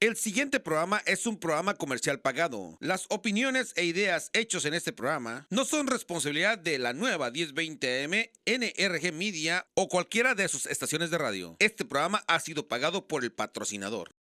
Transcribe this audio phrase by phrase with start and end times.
[0.00, 2.76] El siguiente programa es un programa comercial pagado.
[2.78, 8.04] Las opiniones e ideas hechos en este programa no son responsabilidad de la nueva 1020
[8.04, 8.12] AM,
[8.46, 11.56] NRG Media o cualquiera de sus estaciones de radio.
[11.58, 14.14] Este programa ha sido pagado por el patrocinador.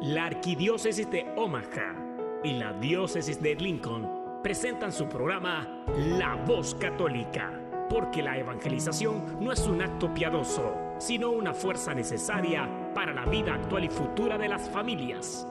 [0.00, 4.08] La Arquidiócesis de Omaha y la Diócesis de Lincoln
[4.42, 5.84] presentan su programa
[6.16, 7.52] La Voz Católica,
[7.90, 13.54] porque la evangelización no es un acto piadoso, sino una fuerza necesaria para la vida
[13.54, 15.46] actual y futura de las familias.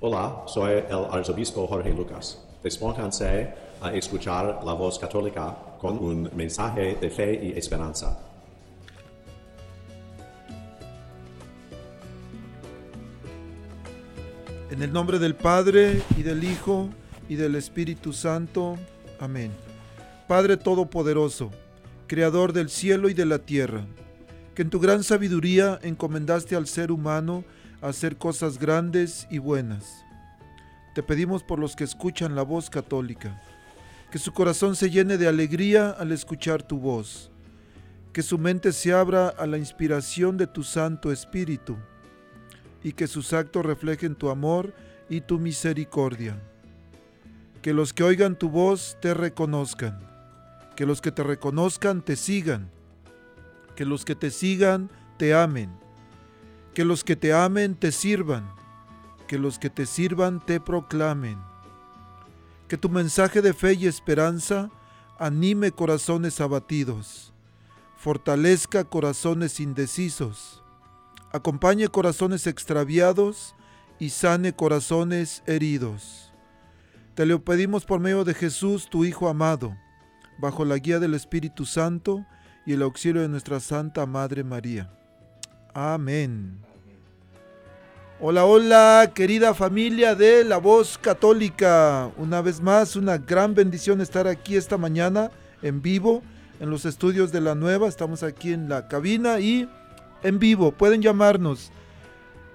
[0.00, 2.44] Hola, soy el arzobispo Jorge Lucas.
[2.60, 8.31] Despónganse a escuchar la voz católica con un mensaje de fe y esperanza.
[14.72, 16.88] En el nombre del Padre y del Hijo
[17.28, 18.78] y del Espíritu Santo.
[19.20, 19.52] Amén.
[20.26, 21.50] Padre Todopoderoso,
[22.06, 23.84] Creador del cielo y de la tierra,
[24.54, 27.44] que en tu gran sabiduría encomendaste al ser humano
[27.82, 30.06] hacer cosas grandes y buenas.
[30.94, 33.42] Te pedimos por los que escuchan la voz católica,
[34.10, 37.30] que su corazón se llene de alegría al escuchar tu voz,
[38.14, 41.76] que su mente se abra a la inspiración de tu Santo Espíritu
[42.82, 44.74] y que sus actos reflejen tu amor
[45.08, 46.40] y tu misericordia.
[47.60, 50.00] Que los que oigan tu voz te reconozcan,
[50.76, 52.70] que los que te reconozcan te sigan,
[53.76, 55.70] que los que te sigan te amen,
[56.74, 58.50] que los que te amen te sirvan,
[59.28, 61.38] que los que te sirvan te proclamen.
[62.68, 64.70] Que tu mensaje de fe y esperanza
[65.18, 67.32] anime corazones abatidos,
[67.96, 70.61] fortalezca corazones indecisos,
[71.32, 73.54] acompañe corazones extraviados
[73.98, 76.32] y sane corazones heridos.
[77.14, 79.76] Te lo pedimos por medio de Jesús, tu Hijo amado,
[80.38, 82.24] bajo la guía del Espíritu Santo
[82.66, 84.90] y el auxilio de nuestra Santa Madre María.
[85.74, 86.58] Amén.
[88.20, 92.10] Hola, hola, querida familia de La Voz Católica.
[92.16, 96.22] Una vez más, una gran bendición estar aquí esta mañana en vivo
[96.60, 97.88] en los estudios de la nueva.
[97.88, 99.68] Estamos aquí en la cabina y
[100.22, 100.72] en vivo.
[100.72, 101.70] Pueden llamarnos.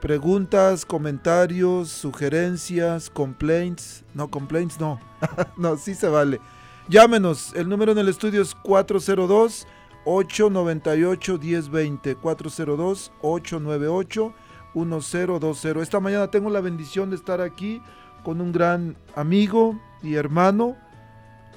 [0.02, 4.04] Preguntas, comentarios, sugerencias, complaints.
[4.14, 5.00] No, complaints no.
[5.58, 6.40] no, sí se vale.
[6.88, 7.54] Llámenos.
[7.56, 9.68] El número en el estudio es 402
[10.06, 12.16] 898 1020.
[12.16, 14.34] 402 898
[14.76, 15.82] 1020.
[15.82, 17.82] Esta mañana tengo la bendición de estar aquí
[18.24, 20.76] con un gran amigo y hermano,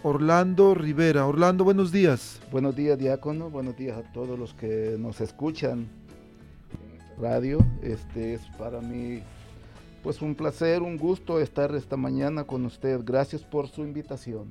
[0.02, 1.26] Orlando Rivera.
[1.26, 2.40] Orlando, buenos días.
[2.50, 3.50] Buenos días, diácono.
[3.50, 5.99] Buenos días a todos los que nos escuchan
[7.20, 7.58] radio.
[7.82, 9.22] Este es para mí
[10.02, 13.00] pues un placer, un gusto estar esta mañana con usted.
[13.04, 14.48] Gracias por su invitación.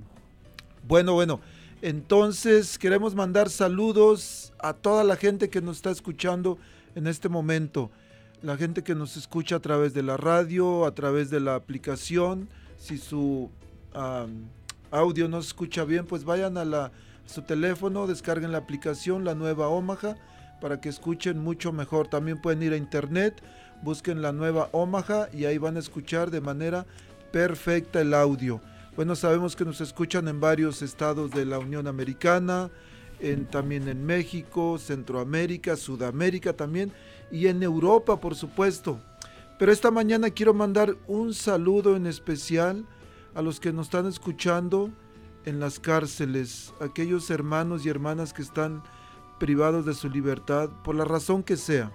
[0.88, 1.40] Bueno, bueno.
[1.82, 6.58] Entonces queremos mandar saludos a toda la gente que nos está escuchando
[6.96, 7.90] en este momento
[8.42, 12.50] la gente que nos escucha a través de la radio, a través de la aplicación.
[12.78, 13.50] Si su
[14.92, 16.92] audio no se escucha bien, pues vayan a, la,
[17.26, 20.16] su teléfono, descarguen la aplicación, la nueva Omaha,
[20.60, 22.08] para que escuchen mucho mejor.
[22.08, 23.42] También pueden ir a internet,
[23.82, 26.86] busquen la nueva Omaha y ahí van a escuchar de manera
[27.32, 28.62] perfecta el audio.
[28.96, 32.70] Bueno, sabemos que nos escuchan en varios estados de la Unión Americana,
[33.20, 36.92] en, también en México, Centroamérica, Sudamérica también
[37.32, 39.00] y en Europa, por supuesto.
[39.58, 42.86] Pero esta mañana quiero mandar un saludo en especial
[43.36, 44.90] a los que nos están escuchando
[45.46, 48.84] en las cárceles, aquellos hermanos y hermanas que están
[49.40, 51.92] privados de su libertad por la razón que sea,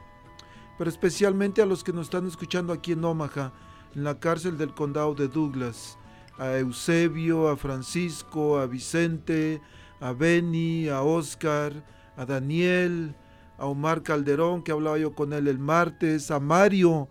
[0.78, 3.52] pero especialmente a los que nos están escuchando aquí en Omaha,
[3.94, 5.98] en la cárcel del condado de Douglas,
[6.38, 9.60] a Eusebio, a Francisco, a Vicente,
[10.00, 11.84] a Benny, a Oscar,
[12.16, 13.14] a Daniel,
[13.58, 17.08] a Omar Calderón, que hablaba yo con él el martes, a Mario,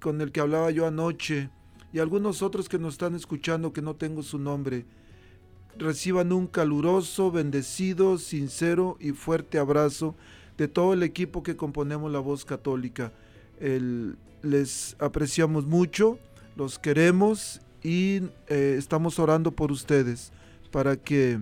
[0.00, 1.50] con el que hablaba yo anoche,
[1.92, 4.86] y algunos otros que nos están escuchando que no tengo su nombre.
[5.78, 10.14] Reciban un caluroso, bendecido, sincero y fuerte abrazo
[10.58, 13.12] de todo el equipo que componemos la voz católica.
[14.42, 16.18] les apreciamos mucho,
[16.56, 20.32] los queremos y eh, estamos orando por ustedes
[20.70, 21.40] para que,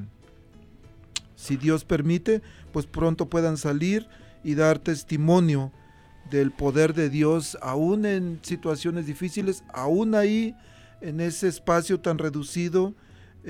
[1.37, 2.43] si Dios permite,
[2.73, 4.07] pues pronto puedan salir
[4.45, 5.73] y dar testimonio
[6.31, 10.55] del poder de Dios, aún en situaciones difíciles, aún ahí
[11.01, 12.95] en ese espacio tan reducido,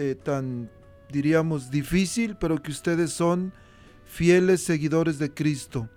[0.01, 0.71] eh, tan
[1.11, 3.53] diríamos difícil, pero que ustedes son
[4.05, 5.89] fieles seguidores de Cristo,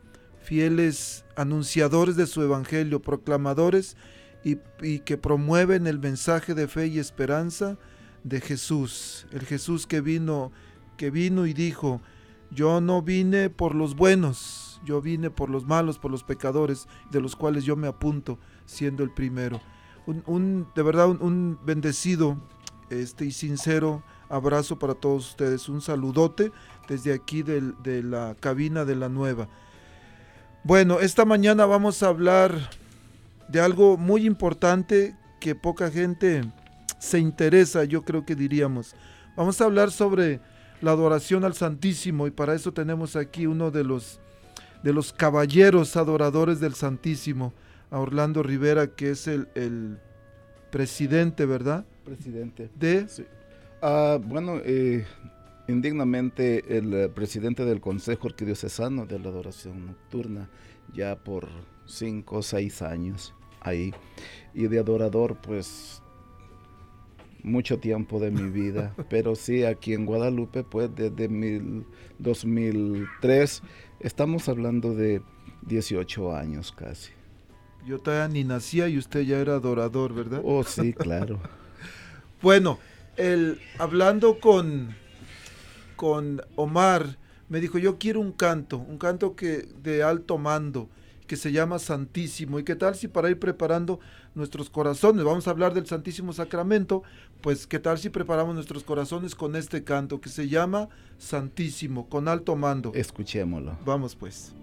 [0.41, 3.95] fieles anunciadores de su Evangelio, proclamadores
[4.43, 4.55] y,
[5.01, 7.77] que promueven el mensaje de fe y esperanza
[8.23, 10.51] de Jesús, el Jesús que vino,
[10.97, 12.01] que vino y dijo,
[12.49, 17.21] yo no vine por los buenos, yo vine por los malos, por los pecadores, de
[17.21, 19.61] los cuales yo me apunto siendo el primero.
[20.07, 22.41] Un, de verdad, un bendecido
[22.91, 25.67] este, y sincero abrazo para todos ustedes.
[25.69, 26.51] Un saludote
[26.87, 29.47] desde aquí de la cabina de la nueva.
[30.63, 32.69] Bueno, esta mañana vamos a hablar
[33.47, 36.43] de algo muy importante que poca gente
[36.99, 38.95] se interesa, yo creo que diríamos.
[39.35, 40.39] Vamos a hablar sobre
[40.81, 44.19] la adoración al Santísimo y para eso tenemos aquí uno de los
[44.83, 47.53] de los caballeros adoradores del Santísimo,
[47.91, 49.99] a Orlando Rivera, que es el, el
[50.71, 51.85] presidente, ¿verdad?
[52.03, 52.69] Presidente.
[52.75, 53.25] De Sí.
[53.81, 55.05] Ah, bueno, eh,
[55.67, 60.49] indignamente el eh, presidente del Consejo Arquidiocesano de la Adoración Nocturna,
[60.93, 61.47] ya por
[61.85, 63.93] cinco o seis años ahí,
[64.53, 66.01] y de adorador, pues
[67.43, 71.85] mucho tiempo de mi vida, pero sí aquí en Guadalupe, pues desde mil-
[72.19, 73.63] 2003,
[73.99, 75.21] estamos hablando de
[75.63, 77.11] 18 años casi.
[77.85, 80.41] yo todavía ni nacía y usted ya era adorador, ¿verdad?
[80.43, 81.39] Oh, sí, claro.
[82.41, 82.79] Bueno,
[83.17, 84.95] el, hablando con,
[85.95, 87.17] con Omar,
[87.49, 90.89] me dijo, yo quiero un canto, un canto que de alto mando,
[91.27, 92.59] que se llama Santísimo.
[92.59, 93.99] ¿Y qué tal si para ir preparando
[94.33, 97.03] nuestros corazones, vamos a hablar del Santísimo Sacramento,
[97.41, 102.27] pues qué tal si preparamos nuestros corazones con este canto que se llama Santísimo, con
[102.27, 102.91] alto mando?
[102.95, 103.77] Escuchémoslo.
[103.85, 104.53] Vamos pues.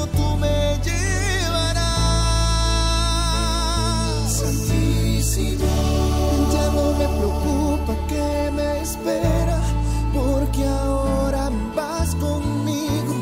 [0.00, 1.92] Tú me llevarás.
[4.40, 5.66] Santísimo.
[6.52, 9.60] Ya no me preocupa que me espera,
[10.14, 13.14] porque ahora vas conmigo.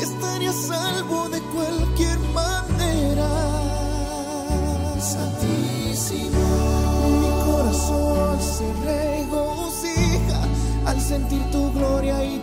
[0.00, 3.28] Estaré a salvo de cualquier manera.
[5.00, 6.44] Santísimo.
[7.22, 10.40] Mi corazón se regocija
[10.86, 12.39] al sentir tu gloria y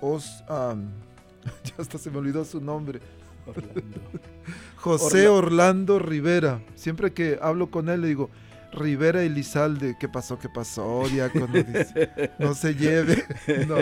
[0.00, 0.92] Os, am,
[1.64, 3.00] ya hasta se me olvidó su nombre,
[4.76, 6.62] José Orlando Rivera.
[6.76, 8.30] Siempre que hablo con él le digo,
[8.72, 10.38] Rivera Elizalde, ¿qué pasó?
[10.38, 11.04] ¿Qué pasó?
[11.10, 13.24] Diácono, dice, no se lleve.
[13.68, 13.76] No.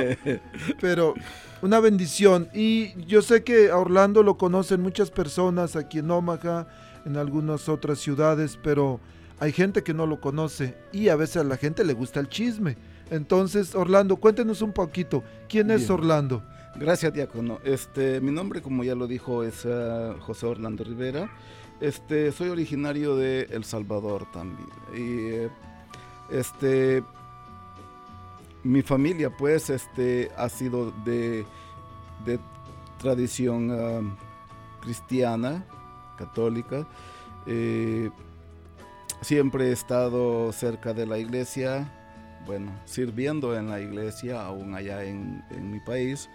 [0.80, 1.14] Pero
[1.62, 2.48] una bendición.
[2.52, 6.66] Y yo sé que a Orlando lo conocen muchas personas aquí en Omaha,
[7.04, 9.00] en algunas otras ciudades, pero
[9.38, 12.28] hay gente que no lo conoce y a veces a la gente le gusta el
[12.28, 12.76] chisme.
[13.10, 15.88] Entonces, Orlando, cuéntenos un poquito, ¿quién es.
[15.90, 16.42] Orlando?
[16.76, 17.58] Gracias, diácono.
[17.64, 21.30] Este, mi nombre, como ya lo dijo, es ah, José Orlando Rivera.
[21.80, 24.68] Este, soy originario de El Salvador también.
[24.94, 25.48] Y
[26.34, 27.02] este,
[28.62, 31.46] mi familia, pues, este, ha sido de,
[32.26, 32.38] de
[32.98, 34.00] tradición ah,
[34.82, 35.64] cristiana,
[36.18, 36.86] católica.
[37.46, 38.10] Eh,
[39.22, 41.90] siempre he estado cerca de la iglesia,
[42.46, 46.28] bueno, sirviendo en la iglesia, aún allá en, en mi país.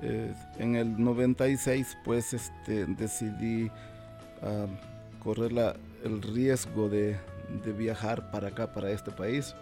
[0.00, 3.68] Eh, en el 96 pues este, decidí
[4.42, 4.66] ah,
[5.22, 5.52] correr
[6.04, 7.16] el riesgo de,
[7.64, 9.54] de viajar para acá, para este país,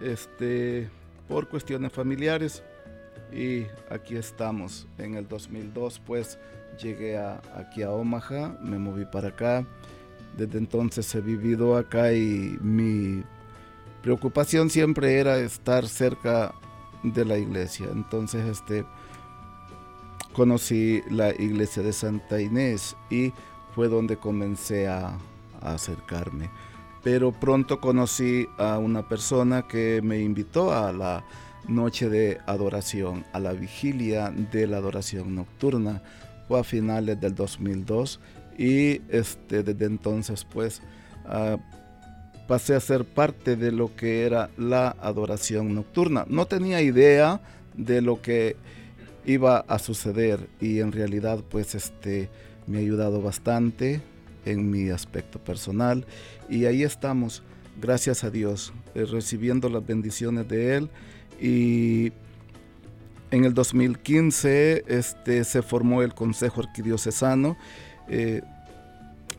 [0.00, 0.88] este,
[1.28, 2.62] por cuestiones familiares.
[3.32, 4.86] Y aquí estamos.
[4.98, 6.38] En el 2002 pues
[6.80, 9.66] llegué a- aquí a Omaha, me moví para acá.
[10.36, 13.22] Desde entonces he vivido acá y mi
[14.02, 16.52] preocupación siempre era estar cerca
[17.02, 17.86] de la iglesia.
[17.92, 18.84] Entonces, este,
[20.32, 23.32] conocí la iglesia de Santa Inés y
[23.74, 25.18] fue donde comencé a,
[25.60, 26.50] acercarme.
[27.02, 31.24] Pero pronto conocí a una persona que me invitó a la
[31.66, 36.02] noche de adoración, a la vigilia de la adoración nocturna.
[36.48, 38.20] Fue a finales del 2002
[38.58, 40.82] y este, desde entonces pues
[41.24, 41.56] ah,
[42.46, 46.26] pasé a ser parte de lo que era la adoración nocturna.
[46.28, 47.40] No tenía idea
[47.74, 48.56] de lo que
[49.24, 52.28] iba a suceder y en realidad pues este
[52.66, 54.00] me ha ayudado bastante
[54.44, 56.06] en mi aspecto personal
[56.48, 57.42] y ahí estamos
[57.80, 60.90] gracias a Dios eh, recibiendo las bendiciones de él.
[61.40, 62.12] Y
[63.30, 67.56] en el 2015 este se formó el Consejo Arquidiocesano
[68.08, 68.42] eh,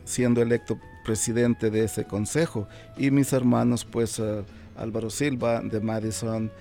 [0.04, 2.68] siendo electo presidente de ese consejo.
[2.98, 4.22] Y mis hermanos pues
[4.76, 6.52] Álvaro Silva de Madison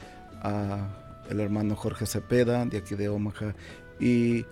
[1.31, 3.55] el hermano Jorge Cepeda de aquí de Omaha
[3.99, 4.45] y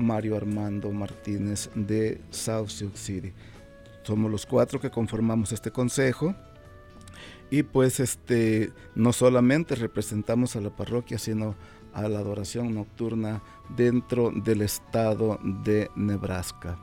[0.00, 3.32] Mario Armando Martínez de South Sioux City.
[4.02, 6.34] Somos los cuatro que conformamos este consejo
[7.50, 11.54] y pues este no solamente representamos a la parroquia sino
[11.92, 13.42] a la adoración nocturna
[13.76, 16.78] dentro del estado de Nebraska.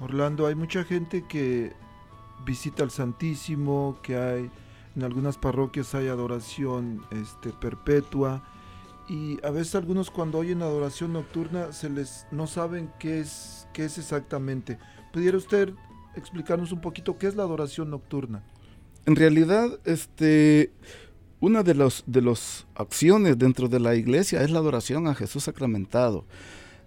[0.00, 1.72] Orlando, hay mucha gente que
[2.44, 4.50] visita al Santísimo, que hay
[4.96, 8.42] en algunas parroquias hay adoración este, perpetua
[9.08, 13.84] y a veces algunos cuando oyen adoración nocturna se les no saben qué es qué
[13.84, 14.78] es exactamente.
[15.12, 15.74] ¿Pudiera usted
[16.16, 18.42] explicarnos un poquito qué es la adoración nocturna?
[19.06, 20.72] En realidad, este,
[21.40, 25.44] una de las de los acciones dentro de la iglesia es la adoración a Jesús
[25.44, 26.24] sacramentado.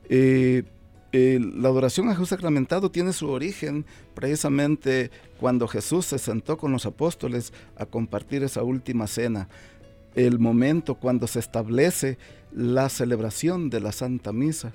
[0.09, 0.63] Eh,
[1.13, 5.09] eh, la adoración a Jesús sacramentado tiene su origen precisamente
[5.39, 9.47] cuando Jesús se sentó con los apóstoles a compartir esa última cena.
[10.17, 12.17] El momento cuando se establece
[12.51, 14.74] la celebración de la Santa Misa.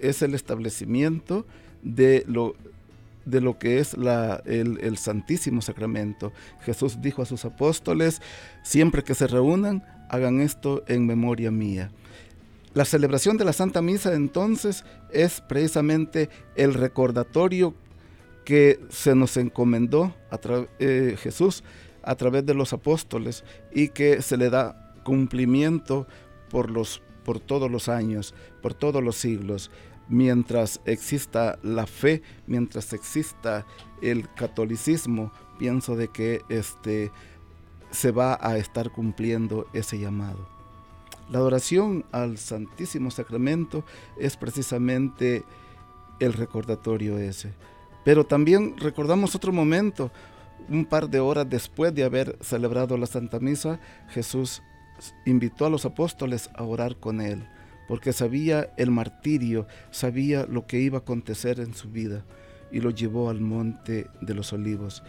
[0.00, 1.46] Es el establecimiento
[1.82, 2.54] de lo,
[3.24, 6.32] de lo que es el, Santísimo Sacramento.
[6.62, 8.20] Jesús dijo a sus apóstoles,
[8.62, 11.90] siempre que se reúnan, hagan esto en memoria mía.
[12.74, 17.74] La celebración de la Santa Misa entonces es precisamente el recordatorio
[18.44, 20.38] que se nos encomendó a
[20.78, 21.64] eh, Jesús
[22.06, 23.44] a través de los apóstoles
[23.74, 26.06] y que se le da cumplimiento
[26.48, 29.70] por, los, por todos los años, por todos los siglos.
[30.08, 33.66] mientras exista la fe, mientras exista
[34.00, 37.10] el catolicismo, pienso de que este,
[37.90, 40.46] se va a estar cumpliendo ese llamado.
[41.28, 43.84] La adoración al Santísimo Sacramento
[44.16, 45.44] es precisamente
[46.20, 47.52] el recordatorio ese.
[48.04, 50.12] Pero también recordamos otro momento,
[50.68, 54.62] un par de horas después de haber celebrado la Santa Misa, Jesús
[55.24, 57.46] invitó a los apóstoles a orar con él,
[57.88, 62.24] porque sabía el martirio, sabía lo que iba a acontecer en su vida,
[62.72, 65.02] y lo llevó al monte de los olivos.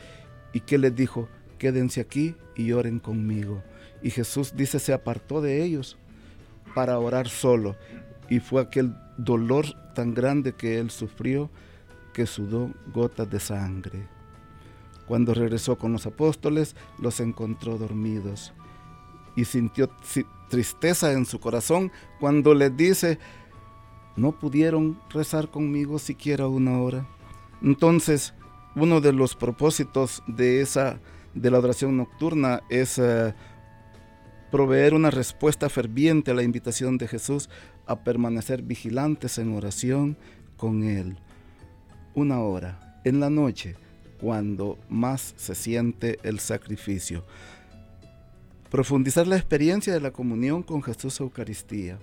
[0.54, 1.28] ¿Y qué les dijo?
[1.58, 3.64] Quédense aquí y oren conmigo.
[4.04, 5.98] Y Jesús dice, se apartó de ellos
[6.76, 7.76] para orar solo,
[8.30, 11.50] y fue aquel dolor tan grande que él sufrió
[12.14, 14.17] que sudó gotas de sangre.
[15.08, 18.54] Cuando regresó con los apóstoles, los encontró dormidos
[19.36, 19.90] y sintió
[20.50, 23.20] tristeza en su corazón cuando les dice,
[24.16, 27.08] no pudieron rezar conmigo siquiera una hora.
[27.62, 28.34] Entonces,
[28.76, 31.00] uno de los propósitos de esa
[31.34, 33.34] de la adoración nocturna es eh,
[34.52, 37.50] proveer una respuesta ferviente a la invitación de Jesús
[37.86, 40.18] a permanecer vigilantes en oración
[40.58, 41.20] con Él.
[42.16, 43.76] Una hora en la noche
[44.20, 47.24] cuando más se siente el sacrificio.
[48.70, 51.98] Profundizar la experiencia de la comunión con Jesús Eucaristía.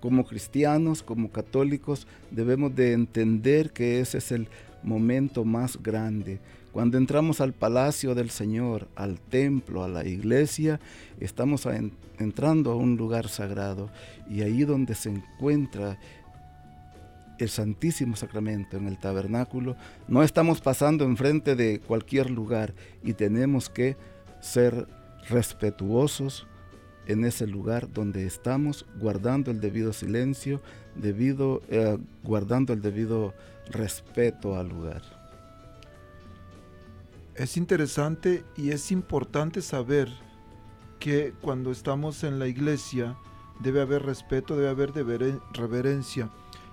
[0.00, 4.48] Como cristianos, como católicos, debemos de entender que ese es el
[4.82, 6.38] momento más grande.
[6.72, 10.80] Cuando entramos al palacio del Señor, al templo, a la iglesia,
[11.20, 11.66] estamos
[12.18, 13.90] entrando a un lugar sagrado
[14.28, 15.98] y ahí donde se encuentra
[17.38, 19.76] el Santísimo Sacramento en el tabernáculo,
[20.08, 23.96] no estamos pasando enfrente de cualquier lugar y tenemos que
[24.40, 24.86] ser
[25.28, 26.46] respetuosos
[27.06, 30.62] en ese lugar donde estamos guardando el debido silencio,
[30.94, 33.34] debido, eh, guardando el debido
[33.70, 35.02] respeto al lugar.
[37.34, 40.08] Es interesante y es importante saber
[41.00, 43.16] que cuando estamos en la iglesia
[43.60, 44.92] debe haber respeto, debe haber
[45.52, 46.30] reverencia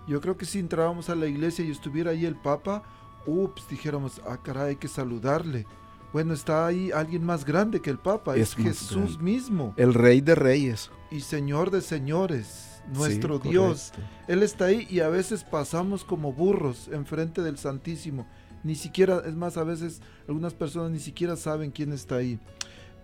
[0.08, 2.84] yo creo que si entrábamos a la iglesia y estuviera ahí el Papa,
[3.26, 5.66] ups, dijéramos, ah, caray, hay que saludarle.
[6.14, 9.74] Bueno, está ahí alguien más grande que el Papa, es, Jesús mismo.
[9.78, 10.92] El Rey de Reyes.
[11.10, 13.94] Y Señor de Señores, nuestro Dios.
[14.28, 18.28] Él está ahí y a veces pasamos como burros enfrente del Santísimo.
[18.64, 22.40] Ni siquiera, es más, a veces algunas personas ni siquiera saben quién está ahí.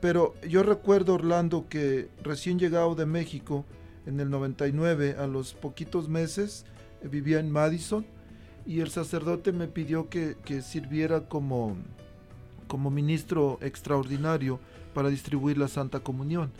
[0.01, 3.65] Pero yo recuerdo, Orlando, que recién llegado de México,
[4.05, 6.65] en el 99, a los poquitos meses,
[7.03, 8.05] vivía en Madison
[8.65, 11.77] y el sacerdote me pidió que, sirviera como,
[12.67, 14.59] como ministro extraordinario
[14.93, 16.51] para distribuir la Santa Comunión.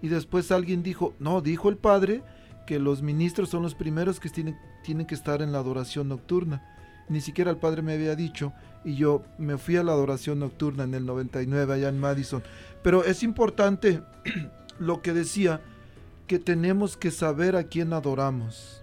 [0.00, 2.22] Y después alguien dijo, no, dijo el padre
[2.66, 6.66] que los ministros son los primeros que tienen, tienen que estar en la adoración nocturna.
[7.08, 8.52] Ni siquiera el padre me había dicho
[8.84, 12.42] y yo me fui a la adoración nocturna en el 99 allá en Madison.
[12.82, 14.02] Pero es importante
[14.78, 15.60] lo que decía,
[16.26, 18.81] que tenemos que saber a quién adoramos.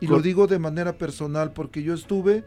[0.00, 2.44] Y lo digo de manera personal porque yo estuve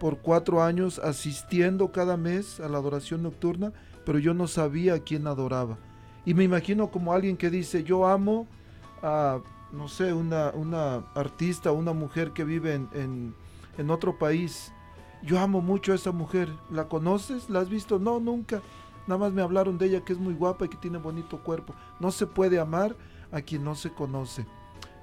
[0.00, 3.72] por cuatro años asistiendo cada mes a la adoración nocturna,
[4.04, 5.78] pero yo no sabía a quién adoraba.
[6.24, 8.46] Y me imagino como alguien que dice, yo amo
[9.02, 9.40] a,
[9.72, 13.34] no sé, una, una artista, una mujer que vive en,
[13.78, 14.72] en otro país.
[15.22, 16.48] Yo amo mucho a esa mujer.
[16.70, 17.48] ¿La conoces?
[17.48, 17.98] ¿La has visto?
[17.98, 18.60] No, nunca.
[19.06, 21.74] Nada más me hablaron de ella que es muy guapa y que tiene bonito cuerpo.
[21.98, 22.94] No se puede amar
[23.32, 24.46] a quien no se conoce.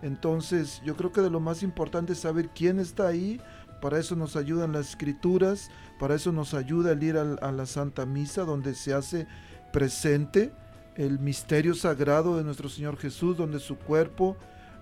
[0.01, 3.41] Entonces yo creo que de lo más importante es saber quién está ahí.
[3.81, 8.05] Para eso nos ayudan las escrituras, para eso nos ayuda el ir a, la Santa
[8.05, 9.27] Misa donde se hace
[9.71, 10.51] presente
[10.95, 14.37] el misterio sagrado de nuestro Señor Jesús, donde su cuerpo,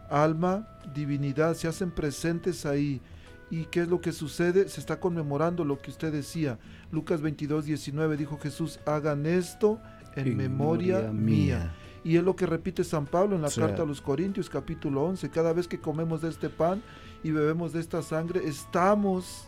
[0.09, 3.01] alma, divinidad se hacen presentes ahí.
[3.49, 4.69] ¿Y qué es lo que sucede?
[4.69, 6.57] Se está conmemorando lo que usted decía.
[6.91, 9.79] Lucas 22, 19 dijo Jesús, hagan esto
[10.15, 11.73] en, memoria, mía.
[12.03, 15.29] Y es lo que repite San Pablo en la carta a los Corintios capítulo 11.
[15.29, 16.83] Cada vez que comemos de este pan
[17.23, 19.47] y bebemos de esta sangre, estamos,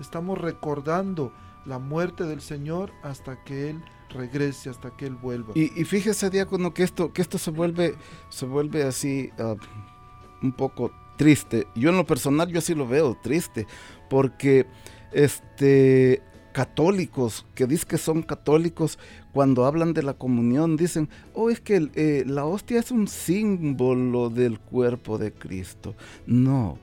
[0.00, 1.32] estamos recordando
[1.64, 5.52] la muerte del Señor hasta que Él regrese, hasta que Él vuelva.
[5.54, 7.94] Y, fíjese, diácono, que esto, que esto se vuelve,
[8.28, 9.54] se vuelve así ah,
[10.42, 11.68] un poco triste.
[11.74, 13.66] Yo en lo personal, yo así lo veo, triste,
[14.10, 14.66] porque
[15.12, 16.22] este
[16.54, 18.96] católicos que dicen que son católicos,
[19.32, 24.30] cuando hablan de la comunión, dicen, oh, es que eh, la hostia es un símbolo
[24.30, 25.96] del cuerpo de Cristo.
[26.26, 26.78] No,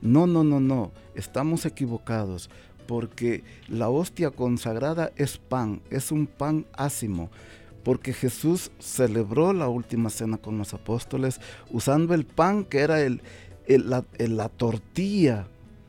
[0.00, 2.50] no, no, no, no, estamos equivocados,
[2.88, 7.30] porque la hostia consagrada es pan, es un pan ácimo
[7.84, 13.20] porque Jesús celebró la última cena con los apóstoles usando el pan que era el,
[13.66, 15.48] la, la, tortilla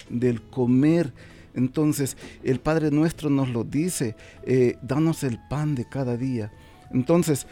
[0.10, 1.14] del comer.
[1.56, 6.52] Entonces, el Padre nuestro nos lo dice, eh, danos el pan de cada día.
[6.92, 7.48] Entonces,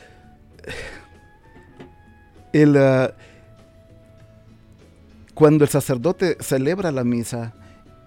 [2.54, 3.14] el, ah,
[5.34, 7.54] cuando el sacerdote celebra la misa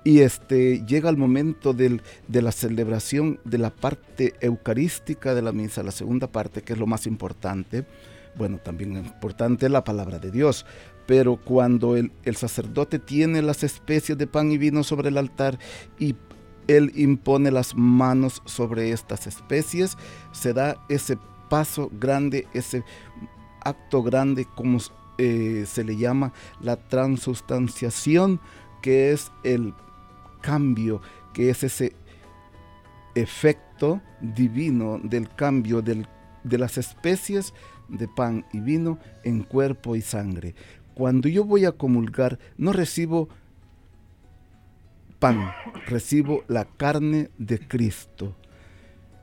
[0.05, 5.83] y este, llega el momento de la celebración de la parte eucarística de la misa,
[5.83, 7.87] la segunda parte, que es lo más importante,
[8.37, 10.67] bueno, también importante la palabra de Dios,
[11.07, 15.59] pero cuando el, el, sacerdote tiene las especies de pan y vino sobre el altar
[15.99, 16.17] y
[16.67, 19.97] él impone las manos sobre estas especies,
[20.33, 21.19] se da ese
[21.49, 22.85] paso grande, ese
[23.61, 24.79] acto grande como
[25.19, 28.41] eh, se le llama la transustanciación,
[28.83, 29.75] que es el
[30.41, 31.01] cambio,
[31.33, 31.95] que es ese
[33.15, 36.09] efecto divino del cambio del,
[36.43, 37.55] de las especies
[37.89, 40.55] de pan y vino en cuerpo y sangre.
[40.95, 43.29] Cuando yo voy a comulgar, no recibo
[45.19, 45.53] pan,
[45.87, 48.37] recibo la carne de Cristo.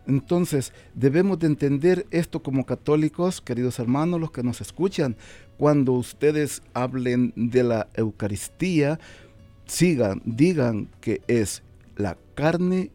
[0.08, 5.16] Entonces, debemos de entender esto como católicos, queridos hermanos, los que nos escuchan.
[5.58, 9.00] Cuando ustedes hablen de la Eucaristía,
[9.66, 11.64] sigan, digan que es
[11.96, 12.92] la carne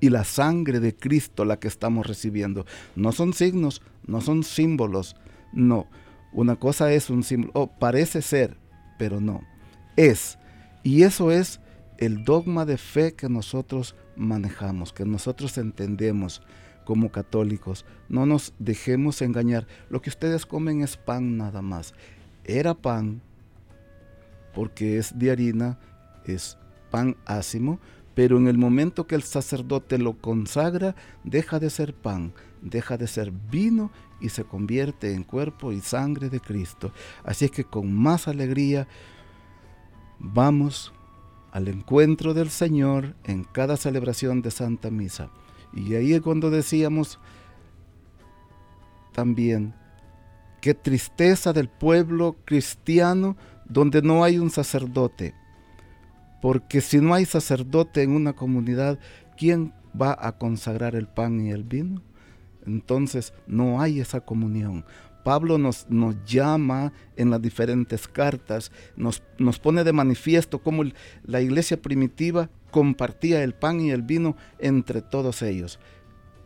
[0.00, 2.66] y la sangre de Cristo la que estamos recibiendo.
[2.96, 5.16] No son signos, no son símbolos,
[5.52, 5.86] no.
[6.32, 8.56] Una cosa es un símbolo, oh, parece ser,
[8.98, 9.42] pero no.
[9.96, 10.38] Es.
[10.82, 11.60] Y eso es
[11.98, 16.42] el dogma de fe que nosotros manejamos, que nosotros entendemos
[16.84, 17.84] como católicos.
[18.08, 19.66] No nos dejemos engañar.
[19.88, 21.94] Lo que ustedes comen es pan nada más.
[22.44, 23.22] Era pan
[24.54, 25.78] porque es de harina,
[26.24, 26.56] es
[26.90, 27.80] pan ácimo,
[28.14, 32.32] pero en el momento que el sacerdote lo consagra, deja de ser pan,
[32.64, 36.92] deja de ser vino y se convierte en cuerpo y sangre de Cristo.
[37.22, 38.88] Así es que con más alegría
[40.18, 40.92] vamos
[41.52, 45.30] al encuentro del Señor en cada celebración de Santa Misa.
[45.72, 47.20] Y ahí es cuando decíamos
[49.12, 49.74] también,
[50.60, 55.34] qué tristeza del pueblo cristiano donde no hay un sacerdote.
[56.40, 58.98] Porque si no hay sacerdote en una comunidad,
[59.36, 62.02] ¿quién va a consagrar el pan y el vino?
[62.66, 64.84] Entonces no hay esa comunión.
[65.24, 70.84] Pablo nos, nos llama en las diferentes cartas, nos, nos pone de manifiesto cómo
[71.24, 75.78] la iglesia primitiva compartía el pan y el vino entre todos ellos.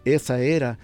[0.05, 0.79] Esa era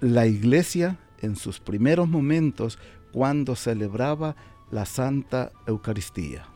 [0.00, 2.78] la iglesia en sus primeros momentos
[3.12, 4.36] cuando celebraba
[4.70, 6.46] la Santa Eucaristía.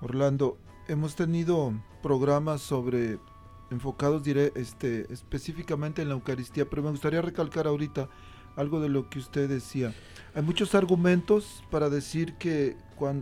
[0.00, 3.18] Orlando, hemos tenido programas sobre
[3.70, 8.08] enfocados este, específicamente en la Eucaristía, pero me gustaría recalcar ahorita
[8.56, 9.94] algo de lo que usted decía.
[10.34, 12.76] Hay muchos argumentos para decir que,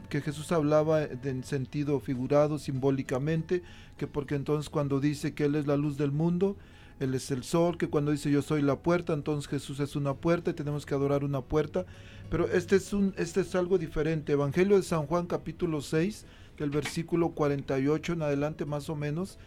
[0.08, 3.62] que Jesús hablaba en sentido figurado, simbólicamente,
[3.96, 6.56] que porque entonces cuando dice que Él es la luz del mundo,
[7.00, 10.14] Él es el sol, que cuando dice yo soy la puerta, entonces Jesús es una
[10.14, 11.86] puerta y tenemos que adorar una puerta.
[12.30, 14.32] Pero este es, un, este es algo diferente.
[14.32, 16.26] Evangelio de San Juan capítulo 6,
[16.58, 19.38] del versículo 48 en adelante más o menos.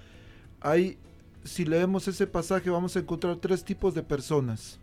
[0.66, 0.98] Hay,
[1.44, 4.80] si leemos ese pasaje vamos a encontrar tres tipos de personas.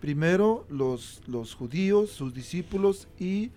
[0.00, 3.50] Primero los, los judíos, sus discípulos y,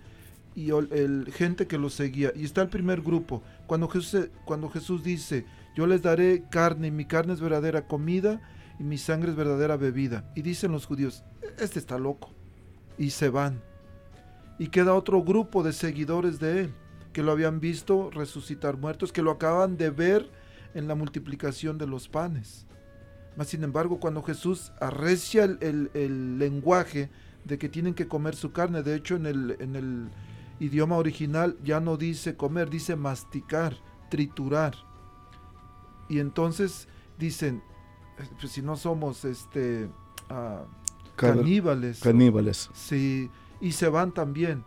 [0.56, 2.32] y el, gente que los seguía.
[2.36, 3.44] Y está el primer grupo.
[3.68, 8.42] Cuando Jesús, cuando Jesús dice, yo les daré carne y mi carne es verdadera comida
[8.80, 10.32] y mi sangre es verdadera bebida.
[10.36, 11.24] Y dicen los judíos,
[11.60, 12.32] este está loco.
[12.98, 13.62] Y se van
[14.60, 16.74] y queda otro grupo de seguidores de él,
[17.14, 20.30] que lo habían visto resucitar muertos, que lo acaban de ver
[20.74, 22.66] en la multiplicación de los panes.
[23.36, 27.10] Mas sin embargo, cuando Jesús arrecia el, lenguaje
[27.46, 30.10] de que tienen que comer su carne, de hecho en el, en el
[30.60, 33.76] idioma original ya no dice comer, dice masticar,
[34.10, 34.76] triturar.
[36.10, 37.62] Y entonces dicen,
[38.40, 39.90] pues si no somos este
[40.30, 40.66] ah,
[41.16, 42.02] caníbales.
[42.02, 42.70] Caníbales.
[42.74, 43.30] Si
[43.62, 44.64] y se van también.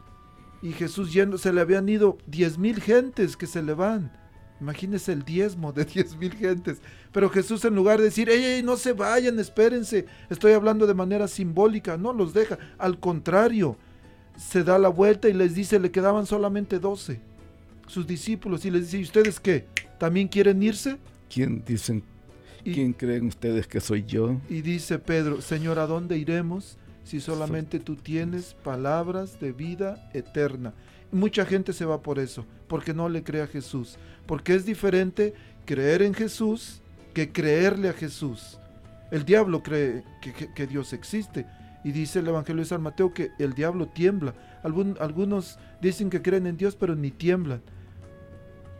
[0.60, 4.12] Y Jesús yendo, se le habían ido diez mil gentes que se le van.
[4.62, 6.78] Imagínese el diezmo de diez mil gentes.
[7.12, 11.28] Pero Jesús en lugar de decir, ey, no se vayan, espérense, estoy hablando de manera
[11.28, 12.58] simbólica, no los deja.
[12.78, 13.76] Al contrario,
[14.36, 17.20] se da la vuelta y les dice, le quedaban solamente doce,
[17.86, 19.66] sus discípulos, y les dice, ¿y ustedes qué?
[19.98, 20.96] ¿También quieren irse?
[21.28, 22.02] ¿Quién dicen?
[22.64, 24.40] ¿Quién creen ustedes que soy yo?
[24.48, 26.78] Y dice Pedro, Señor, ¿a dónde iremos?
[27.04, 30.72] si solamente tú tienes palabras de vida eterna.
[31.12, 35.34] Mucha gente se va por eso, porque no le cree a Jesús, porque es diferente
[35.66, 36.80] creer en Jesús
[37.12, 38.58] que creerle a Jesús.
[39.10, 40.04] El diablo cree
[40.54, 41.44] que, Dios existe
[41.84, 44.32] y dice el Evangelio de San Mateo que el diablo tiembla.
[44.62, 47.60] algunos dicen que creen en Dios pero ni tiemblan.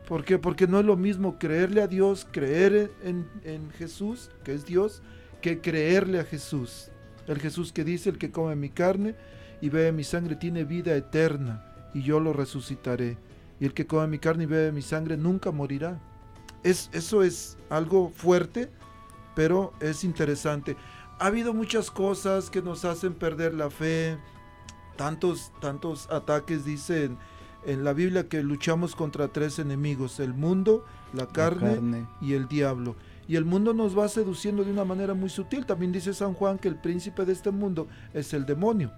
[0.08, 0.38] ¿Por qué?
[0.38, 5.02] Porque no es lo mismo creerle a Dios, creer en, en Jesús, que es Dios,
[5.42, 6.90] que creerle a Jesús.
[7.26, 9.14] El Jesús que dice, el que come mi carne
[9.60, 13.16] y bebe mi sangre tiene vida eterna y yo lo resucitaré.
[13.60, 16.00] Y el que come mi carne y bebe mi sangre nunca morirá.
[16.62, 18.70] Es, eso es algo fuerte,
[19.34, 20.76] pero es interesante.
[21.18, 24.18] Ha habido muchas cosas que nos hacen perder la fe,
[24.96, 27.18] tantos, tantos ataques, dicen
[27.64, 32.06] en la Biblia que luchamos contra tres enemigos, el mundo, la carne, La carne.
[32.20, 32.96] y el diablo.
[33.28, 35.64] Y el mundo nos va seduciendo de una manera muy sutil.
[35.64, 38.90] También dice San Juan que el príncipe de este mundo es el demonio.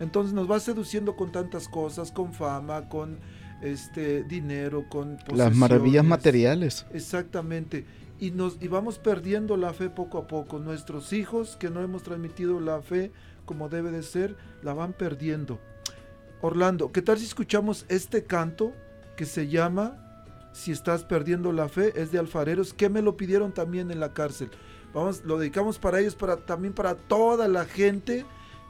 [0.00, 3.18] Entonces nos va seduciendo con tantas cosas, con fama, con
[3.62, 6.86] este dinero, con Las maravillas materiales.
[6.92, 7.86] Exactamente.
[8.20, 10.58] Y, nos, y vamos perdiendo la fe poco a poco.
[10.58, 13.12] Nuestros hijos que no hemos transmitido la fe
[13.44, 15.60] como debe de ser, la van perdiendo.
[16.40, 18.72] Orlando, ¿qué tal si escuchamos este canto
[19.16, 20.00] que se llama
[20.52, 21.92] Si estás perdiendo la fe?
[22.00, 24.50] Es de alfareros, que me lo pidieron también en la cárcel.
[24.92, 28.24] Vamos, lo dedicamos para ellos, para, también para toda la gente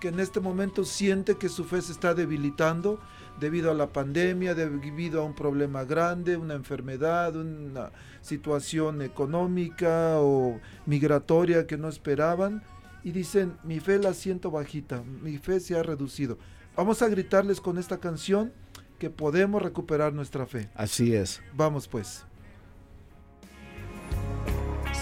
[0.04, 3.00] que en este momento siente que su fe se está debilitando
[3.40, 7.90] debido a la pandemia, debido a un problema grande, una enfermedad, una
[8.20, 12.62] situación económica o migratoria que no esperaban
[13.02, 16.36] y dicen, mi fe la siento bajita, mi fe se ha reducido.
[16.76, 18.52] Vamos a gritarles con esta canción
[18.98, 20.68] que podemos recuperar nuestra fe.
[20.74, 21.40] Así es.
[21.54, 22.26] Vamos pues.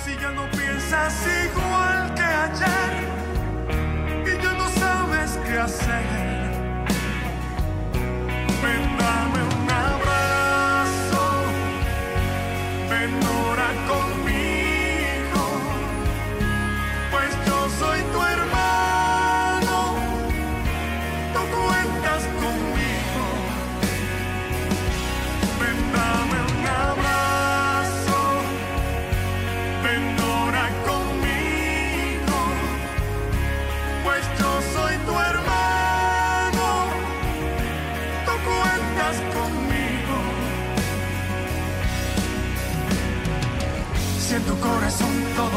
[0.05, 1.27] Si ya no piensas
[5.53, 6.22] sabes qué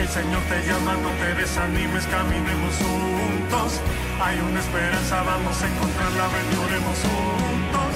[0.00, 3.82] El Señor te llama, no te desanimes, caminemos juntos.
[4.18, 7.92] Hay una esperanza, vamos a encontrarla, ven, lloremos juntos.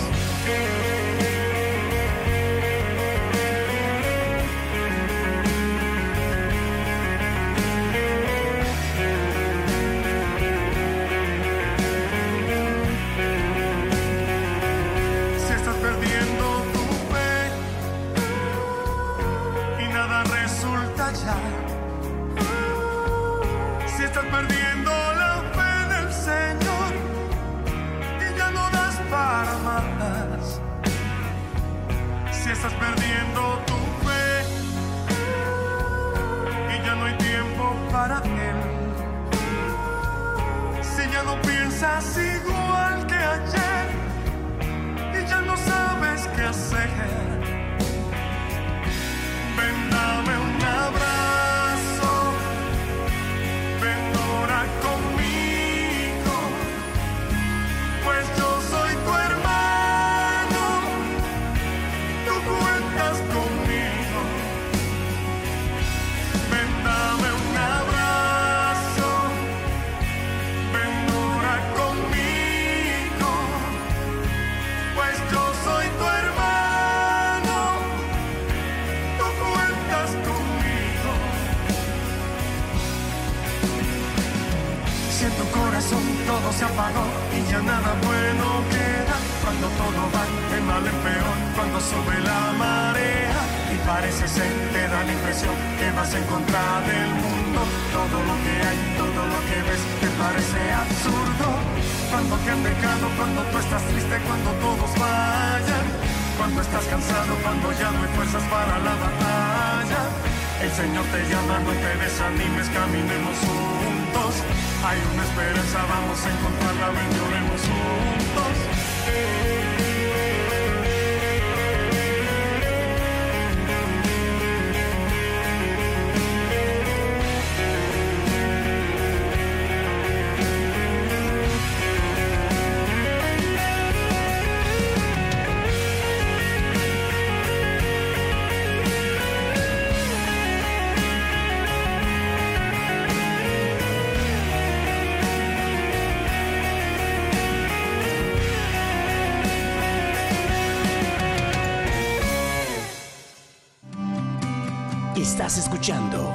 [155.46, 156.35] Estás escuchando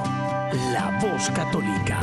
[0.72, 1.98] La Voz Católica.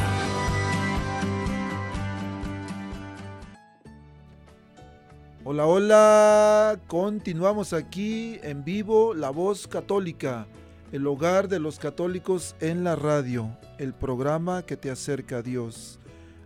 [5.46, 6.80] Hola, hola.
[6.88, 10.48] Continuamos aquí en vivo, La Voz Católica,
[10.92, 16.02] el hogar de los católicos en la radio, el programa que te acerca a Dios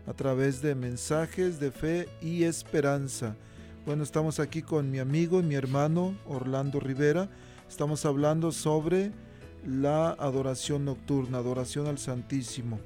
[0.06, 3.36] a través de mensajes de fe y esperanza.
[3.84, 7.32] Bueno, estamos aquí con mi amigo y mi hermano Orlando Rivera.
[7.68, 9.12] Estamos hablando sobre
[9.66, 12.80] la adoración nocturna, adoración al Santísimo.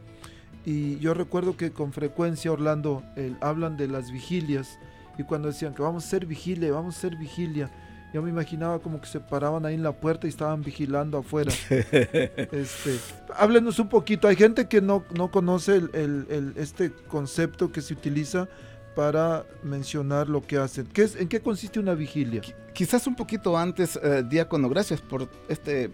[0.66, 3.04] Y yo recuerdo que con frecuencia, Orlando,
[3.42, 4.80] hablan de las vigilias.
[5.18, 7.72] Y cuando decían que vamos a hacer vigilia, vamos a hacer vigilia,
[8.16, 11.52] yo me imaginaba como que se paraban ahí en la puerta y estaban vigilando afuera.
[11.70, 12.98] este,
[13.36, 14.30] háblenos un poquito.
[14.30, 18.48] Hay gente que no, no conoce el, este concepto que se utiliza
[18.96, 20.86] para mencionar lo que hacen.
[20.86, 22.42] ¿Qué es, ¿En qué consiste una vigilia?
[22.74, 25.92] Quizás un poquito antes, eh, Diácono, gracias por este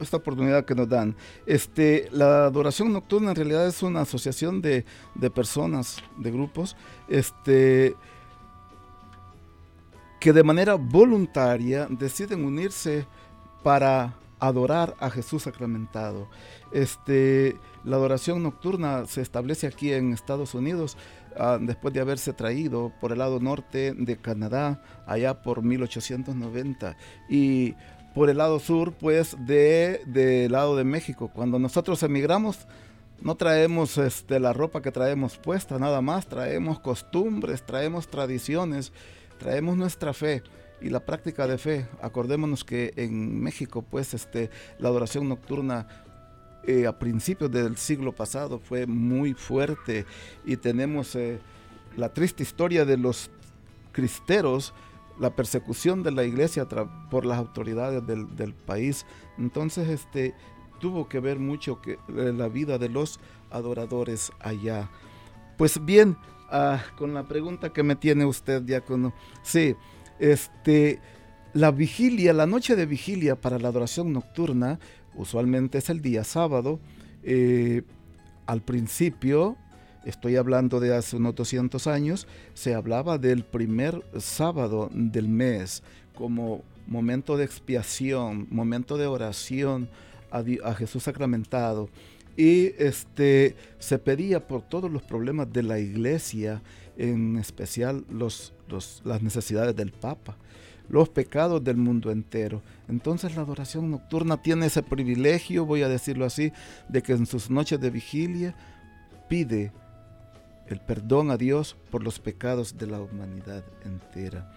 [0.00, 1.16] esta oportunidad que nos dan.
[1.46, 6.76] Este, la adoración nocturna en realidad es una asociación de, de personas, de grupos,
[7.08, 7.96] este,
[10.20, 13.06] que de manera voluntaria deciden unirse
[13.62, 16.28] para adorar a Jesús sacramentado.
[16.72, 20.96] Este, la adoración nocturna se establece aquí en Estados Unidos
[21.36, 26.96] ah, después de haberse traído por el lado norte de Canadá, allá por 1890.
[27.30, 27.74] Y
[28.14, 31.30] por el lado sur, pues, del de, lado de México.
[31.32, 32.66] Cuando nosotros emigramos,
[33.20, 38.92] no traemos este, la ropa que traemos puesta, nada más, traemos costumbres, traemos tradiciones
[39.42, 40.42] traemos nuestra fe
[40.80, 41.86] y la práctica de fe.
[42.00, 45.88] Acordémonos que en México, pues, este, la adoración nocturna
[46.64, 50.06] eh, a principios del siglo pasado fue muy fuerte
[50.44, 51.40] y tenemos eh,
[51.96, 53.30] la triste historia de los
[53.90, 54.72] cristeros,
[55.22, 56.68] la persecución de la iglesia
[57.10, 59.06] por las autoridades del, país.
[59.38, 60.34] Entonces, este,
[60.80, 64.90] tuvo que ver mucho que, eh, la vida de los adoradores allá.
[65.56, 66.16] Pues bien,
[66.54, 69.14] Ah, con la pregunta que me tiene usted, diácono.
[69.42, 69.74] Sí,
[70.18, 71.00] este,
[71.54, 74.78] la vigilia, la noche de vigilia para la adoración nocturna,
[75.14, 76.78] usualmente es el día sábado.
[77.22, 77.84] Eh,
[78.44, 79.56] al principio,
[80.04, 85.82] estoy hablando de hace unos 200 años, se hablaba del primer sábado del mes
[86.14, 89.88] como momento de expiación, momento de oración
[90.30, 91.90] a Jesús sacramentado
[92.36, 96.62] y este, se pedía por todos los problemas de la iglesia,
[96.96, 98.54] en especial los,
[99.04, 100.36] las necesidades del Papa,
[100.88, 102.62] los pecados del mundo entero.
[102.88, 106.52] Entonces la adoración nocturna tiene ese privilegio, voy a decirlo así,
[106.88, 108.54] de que en sus noches de vigilia
[109.28, 109.72] pide
[110.68, 114.52] el perdón a Dios por los pecados de la humanidad entera.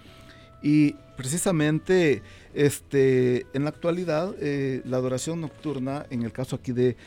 [0.61, 6.97] Y precisamente este, en la actualidad, eh, la adoración nocturna, en el caso aquí de,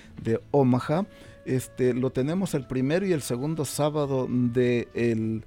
[0.51, 1.07] Omaha,
[1.45, 5.43] este, lo tenemos el primero y el segundo sábado de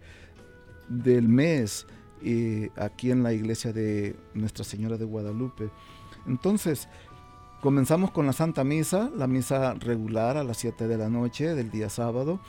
[0.90, 1.88] del mes
[2.24, 5.70] eh, aquí en la iglesia de Nuestra Señora de Guadalupe.
[6.28, 6.88] Entonces,
[7.62, 11.70] comenzamos con la Santa Misa, la misa regular a las 7 de la noche del
[11.70, 12.40] día sábado,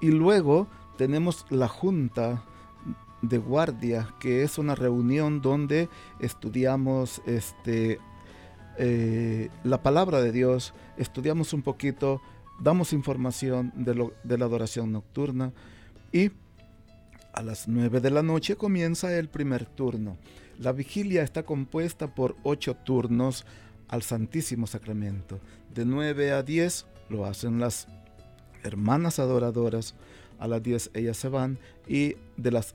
[0.00, 0.66] y luego
[0.96, 2.42] tenemos la junta
[3.20, 5.88] de guardia, que es una reunión donde
[6.20, 8.00] estudiamos este,
[8.78, 12.20] eh, la palabra de Dios, estudiamos un poquito,
[12.58, 15.52] damos información de, lo, de la adoración nocturna
[16.12, 16.32] y
[17.34, 20.16] a las 9 de la noche comienza el primer turno.
[20.58, 23.46] La vigilia está compuesta por ocho turnos
[23.92, 25.38] al Santísimo Sacramento.
[25.72, 27.86] De 9 a 10 lo hacen las
[28.64, 29.94] hermanas adoradoras,
[30.38, 32.74] a las 10 ellas se van y de las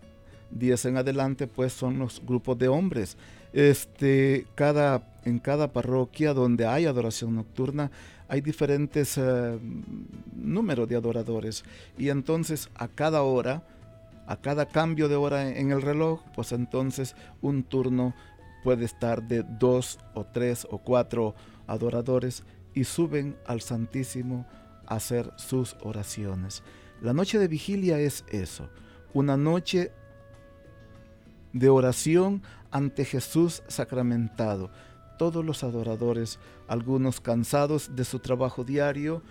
[0.51, 3.17] 10 en adelante, pues son los grupos de hombres.
[3.51, 7.89] Este, cada, en cada parroquia donde hay adoración nocturna,
[8.27, 9.57] hay diferentes eh,
[10.35, 11.63] números de adoradores.
[11.97, 13.63] Y entonces a cada hora,
[14.27, 18.13] a cada cambio de hora en el reloj, pues entonces un turno
[18.63, 21.35] puede estar de dos o tres o cuatro
[21.67, 22.43] adoradores
[22.73, 24.45] y suben al Santísimo
[24.85, 26.63] a hacer sus oraciones.
[27.01, 28.69] La noche de vigilia es eso,
[29.13, 29.91] una noche
[31.53, 34.69] de oración ante Jesús sacramentado.
[35.17, 39.23] Todos los adoradores, algunos cansados de su trabajo diario,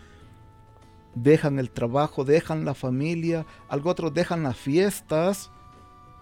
[1.14, 5.50] dejan el trabajo, dejan la familia, algo otros dejan las fiestas,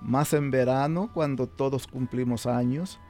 [0.05, 3.01] más en verano cuando todos cumplimos años.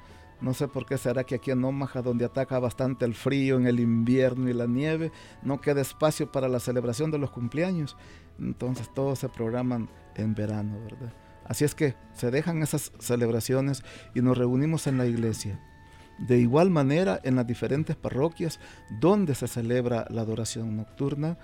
[0.41, 3.67] No sé por qué será que aquí en Omaha, donde ataca bastante el frío en
[3.67, 5.11] el invierno y la nieve,
[5.43, 7.97] no queda espacio para la celebración de los cumpleaños.
[8.39, 11.13] Entonces todos se programan en verano, ¿verdad?
[11.45, 13.83] Así es que se dejan esas celebraciones
[14.15, 15.61] y nos reunimos en la iglesia.
[16.19, 18.61] De igual manera, en las diferentes parroquias
[19.01, 21.39] donde se celebra la adoración nocturna,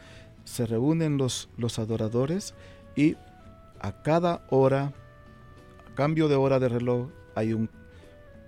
[0.45, 2.55] se reúnen los, los adoradores
[2.97, 3.17] y
[3.81, 4.93] a cada hora,
[5.95, 7.71] cambio de hora de reloj, hay un,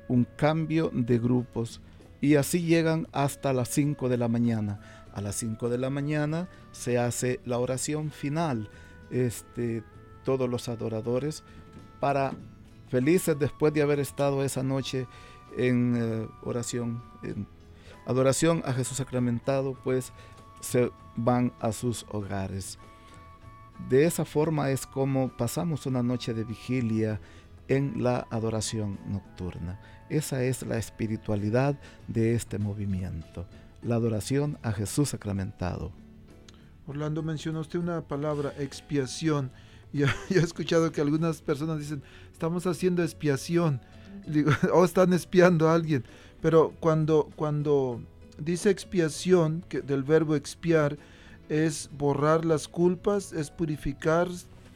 [0.09, 1.81] un cambio de grupos
[2.21, 4.81] y así llegan hasta las 5 de la mañana.
[5.13, 8.71] A las 5 de la mañana se hace la oración final.
[9.11, 9.83] Este,
[10.25, 11.43] todos los adoradores
[12.01, 12.33] para
[12.89, 15.07] felices después de haber estado esa noche
[15.57, 17.47] en eh, oración, en
[18.07, 20.13] adoración a Jesús sacramentado, pues
[20.61, 22.79] se van a sus hogares.
[23.89, 27.21] De esa forma es como pasamos una noche de vigilia
[27.69, 29.81] en la adoración nocturna.
[30.09, 31.79] Esa es la espiritualidad
[32.09, 33.47] de este movimiento,
[33.83, 35.93] la adoración a Jesús sacramentado.
[36.87, 39.51] Orlando, mencionó usted una palabra, expiación.
[39.93, 42.03] Yo, he escuchado que algunas personas dicen,
[42.33, 43.81] estamos haciendo expiación,
[44.73, 46.05] o están espiando a alguien.
[46.41, 48.01] Pero cuando, cuando
[48.39, 50.99] dice expiación, del verbo expiar,
[51.53, 54.27] es borrar las culpas, es purificar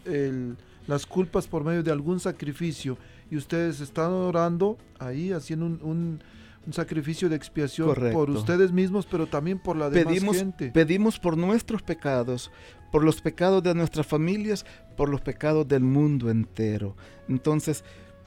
[0.05, 0.57] el,
[0.87, 2.99] las culpas por medio de algún sacrificio.
[3.31, 6.21] Y ustedes están orando ahí, haciendo un, un,
[6.67, 8.19] un sacrificio de expiación Correcto.
[8.19, 10.71] por ustedes mismos, pero también por la demás pedimos, gente.
[10.71, 12.51] Pedimos por nuestros pecados,
[12.93, 14.67] por los pecados de nuestras familias,
[14.99, 16.95] por los pecados del mundo entero.
[17.27, 17.85] Entonces,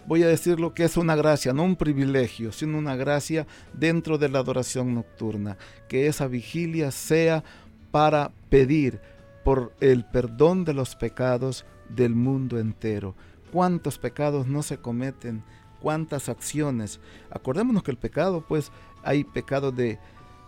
[0.07, 4.17] voy a decir lo que es una gracia, no un privilegio, sino una gracia dentro
[4.17, 5.55] de la adoración nocturna,
[5.87, 7.43] que esa vigilia sea
[7.91, 9.01] para pedir
[9.43, 13.15] por el perdón de los pecados del mundo entero.
[13.51, 15.43] ¿Cuántos pecados no se cometen?
[15.81, 16.99] ¿Cuántas acciones?
[17.31, 18.71] Acordémonos que el pecado, pues,
[19.03, 19.97] hay pecado de,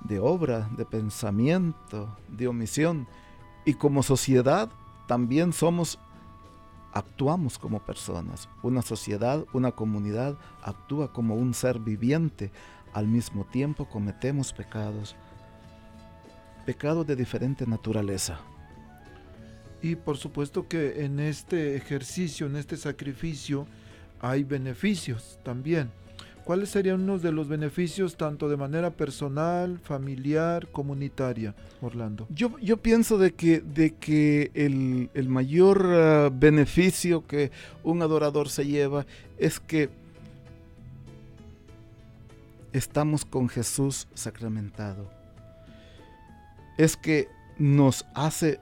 [0.03, 3.07] de obra, de pensamiento, de omisión.
[3.65, 4.69] Y como sociedad
[5.07, 5.99] también somos,
[6.93, 8.49] actuamos como personas.
[8.61, 12.51] Una sociedad, una comunidad actúa como un ser viviente.
[12.93, 15.15] Al mismo tiempo cometemos pecados.
[16.71, 18.39] Pecados de diferente naturaleza.
[19.81, 23.67] Y por supuesto que en este ejercicio, en este sacrificio,
[24.21, 25.91] hay beneficios también.
[26.45, 32.25] ¿Cuáles serían unos de los beneficios tanto de manera personal, familiar, comunitaria, Orlando?
[32.29, 37.51] Yo, yo pienso de que, de que el, el mayor uh, beneficio que
[37.83, 39.05] un adorador se lleva
[39.37, 39.89] es que
[42.71, 45.20] estamos con Jesús sacramentado.
[46.81, 47.29] Es que
[47.59, 48.59] nos hace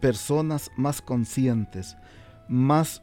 [0.00, 1.96] personas más conscientes,
[2.48, 3.02] más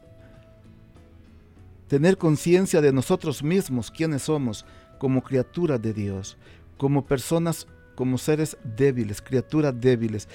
[1.88, 4.66] tener conciencia de nosotros mismos, quiénes somos,
[4.98, 6.36] como criaturas de Dios,
[6.76, 10.28] como personas, como seres débiles, criaturas débiles,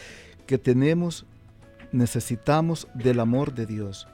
[0.47, 1.28] que tenemos,
[1.91, 4.07] necesitamos del amor de Dios,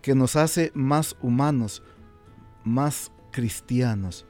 [0.00, 1.82] que nos hace más humanos,
[2.64, 4.24] más cristianos.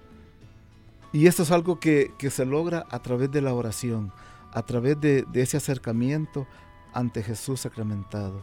[1.12, 4.12] Y esto es algo que, que se logra a través de la oración,
[4.52, 6.46] a través de, ese acercamiento
[6.92, 8.42] ante Jesús sacramentado.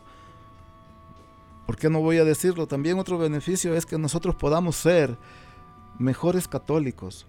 [1.66, 2.68] ¿Por qué no voy a decirlo?
[2.68, 5.18] También otro beneficio es que nosotros podamos ser
[6.00, 7.26] mejores católicos.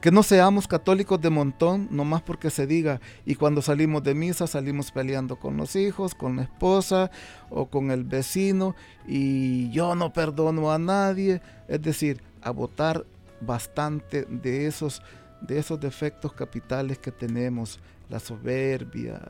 [0.00, 4.46] Que no seamos católicos de montón, nomás porque se diga, y cuando salimos de misa
[4.46, 7.10] salimos peleando con los hijos, con la esposa
[7.50, 8.74] o con el vecino,
[9.06, 11.42] y yo no perdono a nadie.
[11.68, 13.04] Es decir, a votar
[13.40, 15.02] bastante de esos,
[15.40, 19.20] de esos defectos capitales que tenemos, la soberbia,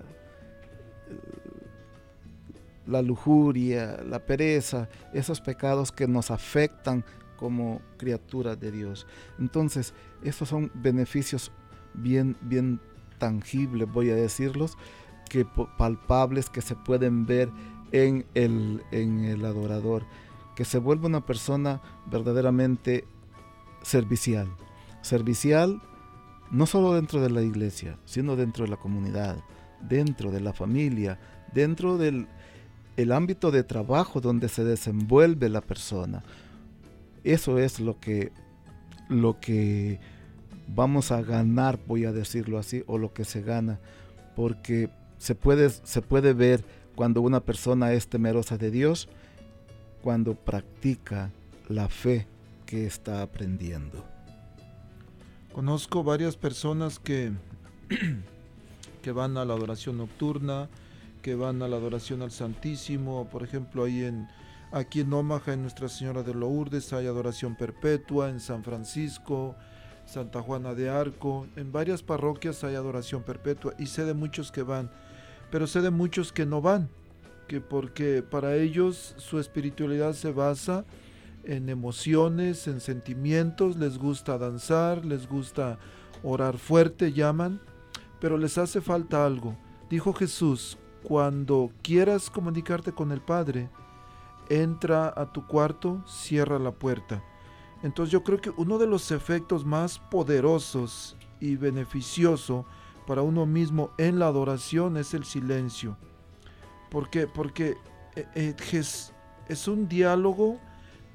[2.86, 7.04] la lujuria, la pereza, esos pecados que nos afectan
[7.36, 9.06] como criaturas de Dios.
[9.38, 9.92] Entonces,
[10.22, 11.52] estos son beneficios
[11.94, 12.80] bien, bien
[13.18, 14.76] tangibles, voy a decirlos,
[15.28, 17.50] que palpables, que se pueden ver
[17.92, 20.04] en el, en el adorador,
[20.54, 23.04] que se vuelve una persona verdaderamente
[23.86, 24.48] servicial.
[25.00, 25.80] Servicial
[26.50, 29.36] no solo dentro de la iglesia, sino dentro de la comunidad,
[29.80, 31.18] dentro de la familia,
[31.52, 32.26] dentro del
[32.96, 36.24] el ámbito de trabajo donde se desenvuelve la persona.
[37.24, 38.32] Eso es lo que,
[39.08, 40.00] lo que
[40.66, 43.78] vamos a ganar, voy a decirlo así, o lo que se gana,
[44.34, 46.64] porque se puede, se puede ver
[46.94, 49.08] cuando una persona es temerosa de Dios,
[50.02, 51.30] cuando practica
[51.68, 52.26] la fe
[52.66, 54.04] que está aprendiendo.
[55.52, 57.32] Conozco varias personas que,
[59.02, 60.68] que van a la adoración nocturna,
[61.22, 64.28] que van a la adoración al Santísimo, por ejemplo, ahí en
[64.72, 69.54] aquí en Omaha, en Nuestra Señora de Lourdes, hay adoración perpetua, en San Francisco,
[70.04, 73.74] Santa Juana de Arco, en varias parroquias hay adoración perpetua.
[73.78, 74.90] Y sé de muchos que van,
[75.50, 76.88] pero sé de muchos que no van,
[77.48, 80.84] que porque para ellos su espiritualidad se basa
[81.46, 85.78] en emociones, en sentimientos, les gusta danzar, les gusta
[86.22, 87.60] orar fuerte, llaman,
[88.20, 89.56] pero les hace falta algo.
[89.88, 93.70] Dijo Jesús, cuando quieras comunicarte con el Padre,
[94.48, 97.22] entra a tu cuarto, cierra la puerta.
[97.82, 102.66] Entonces yo creo que uno de los efectos más poderosos y beneficioso
[103.06, 105.96] para uno mismo en la adoración es el silencio.
[106.90, 107.26] ¿Por qué?
[107.26, 107.76] Porque
[108.16, 108.54] eh, eh,
[109.48, 110.58] es un diálogo,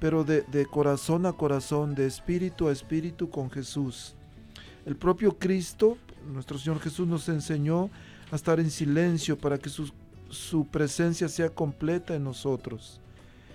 [0.02, 4.16] pero de, corazón a corazón, de espíritu a espíritu con Jesús.
[4.84, 5.96] El propio Cristo,
[6.26, 7.88] nuestro Señor Jesús, nos enseñó
[8.32, 13.00] a estar en silencio para que su presencia sea completa en nosotros.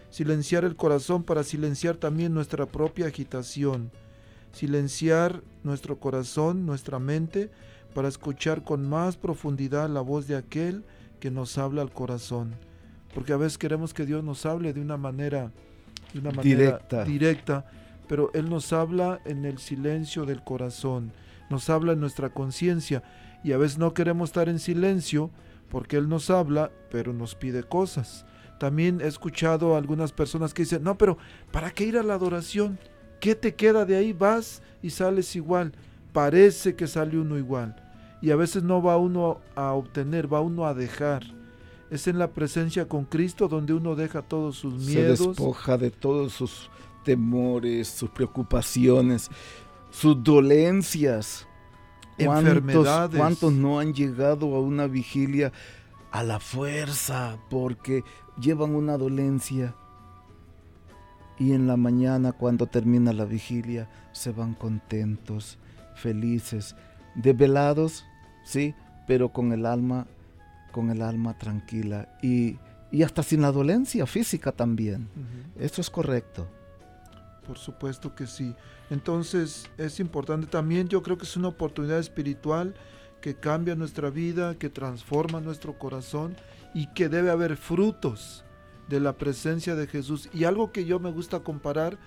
[0.09, 3.91] Silenciar el corazón para silenciar también nuestra propia agitación.
[4.53, 7.51] Silenciar nuestro corazón, nuestra mente,
[7.93, 10.85] para escuchar con más profundidad la voz de aquel
[11.19, 12.55] que nos habla al corazón.
[13.13, 15.51] Porque a veces queremos que Dios nos hable de una manera,
[16.21, 17.03] de una manera Directa.
[17.03, 17.65] directa,
[18.07, 21.11] pero Él nos habla en el silencio del corazón,
[21.49, 23.03] nos habla en nuestra conciencia
[23.43, 25.29] y a veces no queremos estar en silencio
[25.69, 28.25] porque Él nos habla, pero nos pide cosas.
[28.59, 31.17] También he escuchado a algunas personas que dicen, no, pero
[31.51, 32.79] ¿para qué ir a la adoración?
[33.19, 34.13] ¿Qué te queda de ahí?
[34.13, 35.73] Vas y sales igual.
[36.13, 37.75] Parece que sale uno igual.
[38.21, 41.23] Y a veces no va uno a obtener, va uno a dejar.
[41.89, 45.19] Es en la presencia con Cristo donde uno deja todos sus Se miedos.
[45.19, 46.69] despoja de todos sus
[47.03, 49.29] temores, sus preocupaciones,
[49.89, 51.47] sus dolencias.
[52.17, 53.17] ¿Cuántos, Enfermedades.
[53.17, 55.53] ¿Cuántos no han llegado a una vigilia
[56.11, 58.03] a la fuerza porque
[58.39, 59.75] llevan una dolencia?
[61.39, 65.59] Y en la mañana, cuando termina la vigilia, se van contentos,
[65.95, 66.75] felices,
[67.13, 68.03] desvelados,
[68.43, 68.73] sí,
[69.07, 70.07] pero con el alma,
[70.71, 72.57] con el alma tranquila y,
[72.91, 75.09] y hasta sin la dolencia física también.
[75.15, 75.63] Ujú.
[75.63, 76.47] Eso es correcto.
[77.45, 78.53] Por supuesto que sí.
[78.89, 82.75] Entonces es importante también, yo creo que es una oportunidad espiritual
[83.21, 86.35] que cambia nuestra vida, que transforma nuestro corazón
[86.73, 88.43] y que debe haber frutos
[88.87, 90.29] de la presencia de Jesús.
[90.33, 91.97] Y algo que yo me gusta comparar,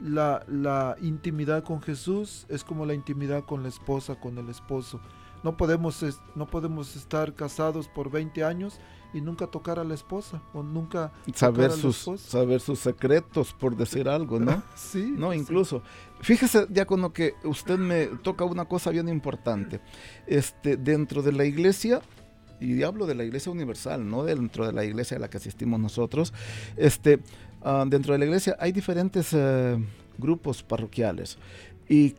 [0.00, 5.00] la, la intimidad con Jesús es como la intimidad con la esposa, con el esposo.
[5.42, 8.80] No podemos, no podemos estar casados por 20 años
[9.14, 14.08] y nunca tocar a la esposa o nunca Saber sus, saber sus secretos, por decir
[14.08, 14.62] algo, ¿no?
[14.76, 15.14] Sí.
[15.16, 15.38] No, sí.
[15.38, 15.82] incluso.
[16.20, 19.80] Fíjese, Diácono, que usted me toca una cosa bien importante.
[20.26, 22.02] Este, dentro de la iglesia,
[22.60, 25.80] y hablo de la iglesia universal, no dentro de la iglesia a la que asistimos
[25.80, 26.34] nosotros,
[26.76, 27.20] este,
[27.62, 29.78] ah, dentro de la iglesia hay diferentes eh,
[30.18, 31.38] grupos parroquiales.
[31.88, 32.14] Y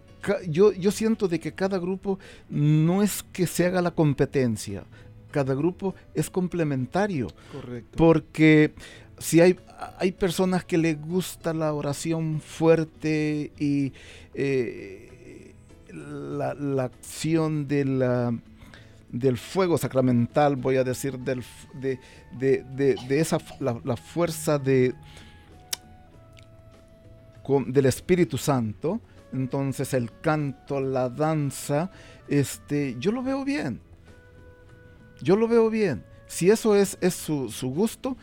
[0.47, 4.84] yo, yo siento de que cada grupo no es que se haga la competencia,
[5.32, 7.28] cada grupo es complementario.
[7.51, 7.97] Correcto.
[7.97, 8.74] Porque
[9.17, 9.57] si hay,
[9.97, 13.93] hay personas que les gusta la oración fuerte y
[14.34, 15.53] eh,
[15.93, 18.34] la, la acción de la-
[19.11, 21.43] del fuego sacramental, voy a decir, del,
[21.74, 21.99] de,
[22.38, 24.93] de- de- de esa la, la fuerza de,
[27.43, 29.01] con- del Espíritu Santo,
[29.34, 31.91] entonces el canto, la danza,
[32.27, 33.82] este, yo lo veo bien.
[35.21, 36.03] Yo lo veo bien.
[36.27, 38.15] Si eso es, es su, su gusto,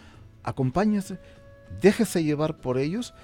[0.42, 1.18] acompáñese,
[1.80, 3.14] déjese llevar por ellos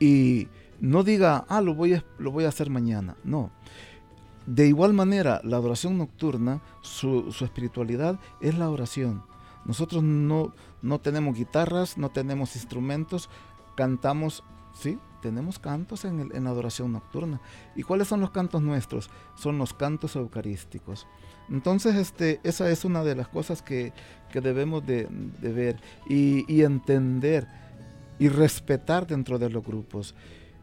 [0.00, 0.48] y
[0.80, 3.16] no diga, ah, lo voy a, lo voy a hacer mañana.
[3.24, 3.50] No.
[4.46, 9.22] De igual manera, la adoración nocturna, su, su espiritualidad es la oración.
[9.64, 13.28] Nosotros no, no tenemos guitarras, no tenemos instrumentos,
[13.74, 17.40] cantamos, sí, tenemos cantos en, el- en adoración nocturna.
[17.74, 19.10] ¿Y cuáles son los cantos nuestros?
[19.36, 21.06] Son los cantos eucarísticos.
[21.50, 23.92] Entonces, este, esa es una de las cosas que,
[24.30, 25.08] que debemos de,
[25.42, 25.76] de ver
[26.08, 27.48] y, y entender
[28.20, 30.14] y respetar dentro de los grupos.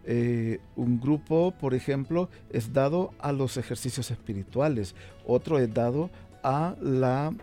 [0.05, 4.95] Eh, un grupo, por ejemplo, es dado a los ejercicios espirituales,
[5.25, 6.09] otro es dado
[6.41, 7.33] a la,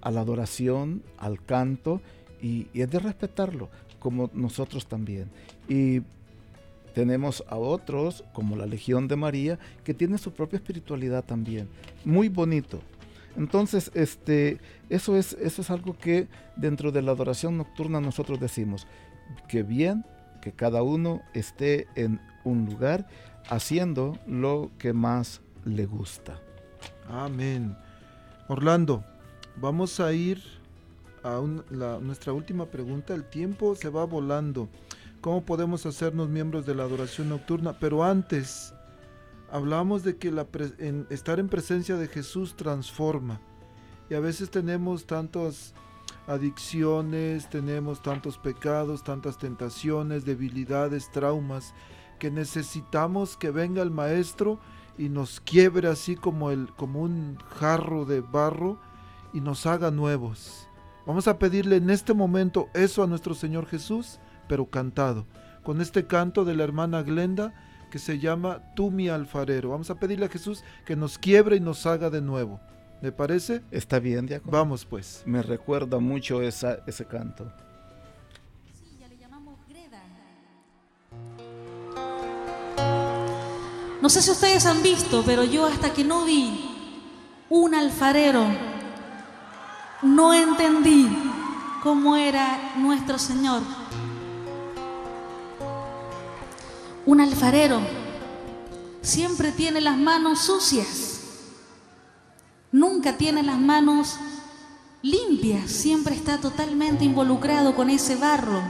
[0.00, 2.00] a la adoración, al canto,
[2.40, 3.68] y, y es de respetarlo,
[4.00, 5.28] como nosotros también.
[5.68, 6.00] Y
[6.94, 11.68] tenemos a otros, como la Legión de María, que tiene su propia espiritualidad también.
[12.04, 12.80] Muy bonito.
[13.36, 18.86] Entonces, este, eso, es, eso es algo que dentro de la adoración nocturna nosotros decimos,
[19.48, 20.04] que bien
[20.42, 23.06] que cada uno esté en un lugar
[23.48, 26.40] haciendo lo que más le gusta.
[27.08, 27.76] Amén.
[28.48, 29.04] Orlando,
[29.56, 30.42] vamos a ir
[31.22, 31.40] a
[32.00, 33.14] nuestra última pregunta.
[33.14, 34.68] El tiempo se va volando.
[35.20, 37.74] ¿Cómo podemos hacernos miembros de la adoración nocturna?
[37.78, 38.72] Pero antes,
[39.50, 40.46] hablamos de que la
[41.10, 43.38] estar en presencia de Jesús transforma.
[44.08, 45.74] Y a veces tenemos tantos
[46.26, 51.74] adicciones, tenemos tantos pecados, tantas tentaciones, debilidades, traumas,
[52.18, 54.58] que necesitamos que venga el Maestro
[54.96, 58.78] y nos quiebre así como, el, como un jarro de barro
[59.34, 60.66] y nos haga nuevos.
[61.06, 64.18] Vamos a pedirle en este momento eso a nuestro Señor Jesús,
[64.50, 65.28] pero cantado,
[65.62, 67.54] con este canto de la hermana Glenda
[67.88, 69.70] que se llama Tú mi alfarero.
[69.70, 72.60] Vamos a pedirle a Jesús que nos quiebre y nos haga de nuevo.
[73.00, 73.62] ¿Me parece?
[73.70, 74.50] Está bien, Diácono.
[74.50, 75.22] Vamos pues.
[75.24, 77.52] Me recuerda mucho esa, ese canto.
[78.74, 80.02] Sí, ya le llamamos greda.
[84.02, 86.74] No sé si ustedes han visto, pero yo hasta que no vi
[87.50, 88.46] un alfarero,
[90.02, 91.08] no entendí
[91.84, 93.62] cómo era nuestro Señor.
[97.06, 97.80] Un alfarero
[99.00, 101.20] siempre tiene las manos sucias,
[102.70, 104.16] nunca tiene las manos
[105.02, 108.60] limpias, siempre está totalmente involucrado con ese barro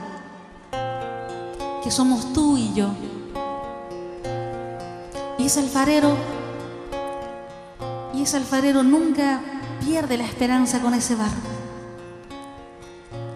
[1.83, 2.91] que somos tú y yo.
[5.39, 6.17] Y ese alfarero,
[8.15, 9.41] y ese alfarero nunca
[9.85, 11.51] pierde la esperanza con ese barro.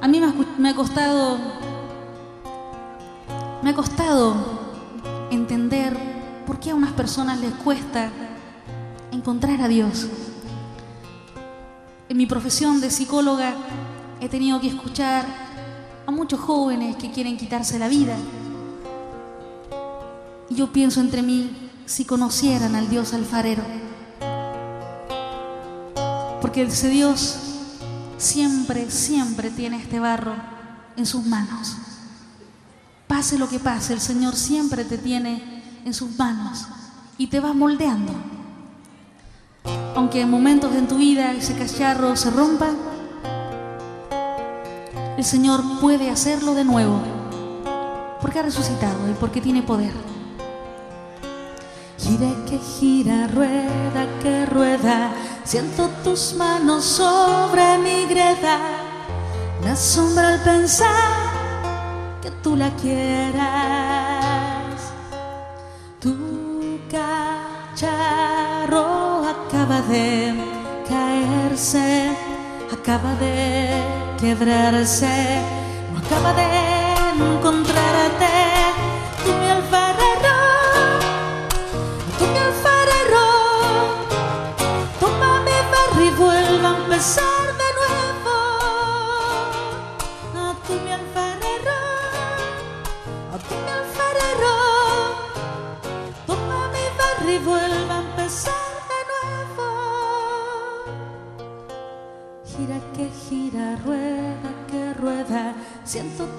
[0.01, 0.21] A mí
[0.59, 1.39] me ha, costado,
[3.63, 4.64] me ha costado
[5.35, 5.97] entender
[6.47, 8.11] por qué a unas personas les cuesta
[9.12, 10.07] encontrar a Dios.
[12.09, 13.55] En mi profesión de psicóloga
[14.20, 15.24] he tenido que escuchar
[16.07, 18.16] a muchos jóvenes que quieren quitarse la vida.
[20.51, 23.62] Y yo pienso entre mí, si conocieran al Dios alfarero.
[26.41, 27.39] Porque ese Dios
[28.18, 30.35] siempre, siempre tiene este barro
[30.97, 31.76] en sus manos.
[33.25, 36.66] Pase lo que pase, el Señor siempre te tiene en sus manos
[37.16, 38.12] y te va moldeando.
[39.97, 42.68] Aunque en momentos en tu vida ese cacharro se rompa,
[45.16, 47.01] el Señor puede hacerlo de nuevo,
[48.20, 49.95] porque ha resucitado y porque tiene poder.
[51.97, 55.14] Gira que gira, rueda que rueda,
[55.45, 58.59] siento tus manos sobre mi greda,
[59.62, 61.34] me asombra el pensar
[62.45, 63.45] tú la quieras.
[65.99, 66.15] Tu
[66.95, 68.85] cacharro
[69.35, 70.35] acaba de
[70.87, 72.11] caerse,
[72.71, 73.83] acaba de
[74.21, 75.41] quebrarse,
[75.91, 76.49] no acaba de
[77.17, 77.64] encontrarte.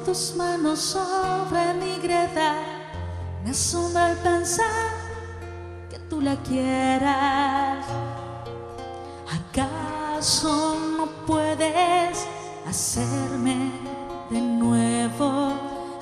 [0.05, 2.55] Tus manos sobre mi greda.
[3.43, 4.91] Me asombra el pensar
[5.89, 7.85] que tú la quieras.
[9.27, 12.27] ¿Acaso no puedes
[12.67, 13.71] hacerme
[14.29, 15.53] de nuevo?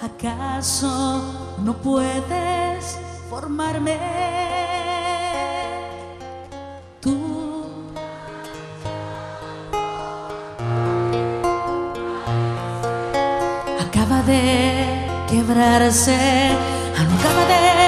[0.02, 2.98] ¿Acaso no puedes
[3.30, 4.83] formarme?
[14.26, 16.18] De quebrarse,
[16.94, 17.83] acaba de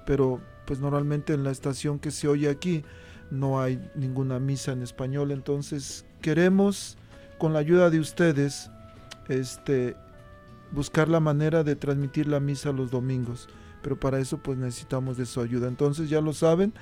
[0.06, 2.84] pero pues normalmente en la estación que se oye aquí
[3.30, 6.98] no hay ninguna misa en español, entonces queremos
[7.38, 8.70] con la ayuda de ustedes
[9.28, 9.96] este
[10.70, 13.48] buscar la manera de transmitir la misa los domingos,
[13.82, 15.68] pero para eso pues necesitamos de su ayuda.
[15.68, 16.72] Entonces ya lo saben,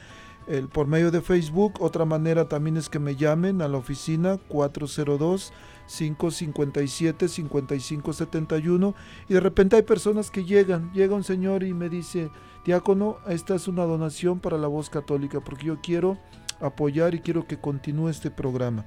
[0.47, 4.39] el, por medio de Facebook, otra manera también es que me llamen a la oficina
[4.49, 5.53] 402
[5.87, 8.95] 557 5571
[9.29, 12.31] y de repente hay personas que llegan, llega un señor y me dice,
[12.65, 16.19] diácono, esta es una donación para la voz católica porque yo quiero
[16.61, 18.85] apoyar y quiero que continúe este programa.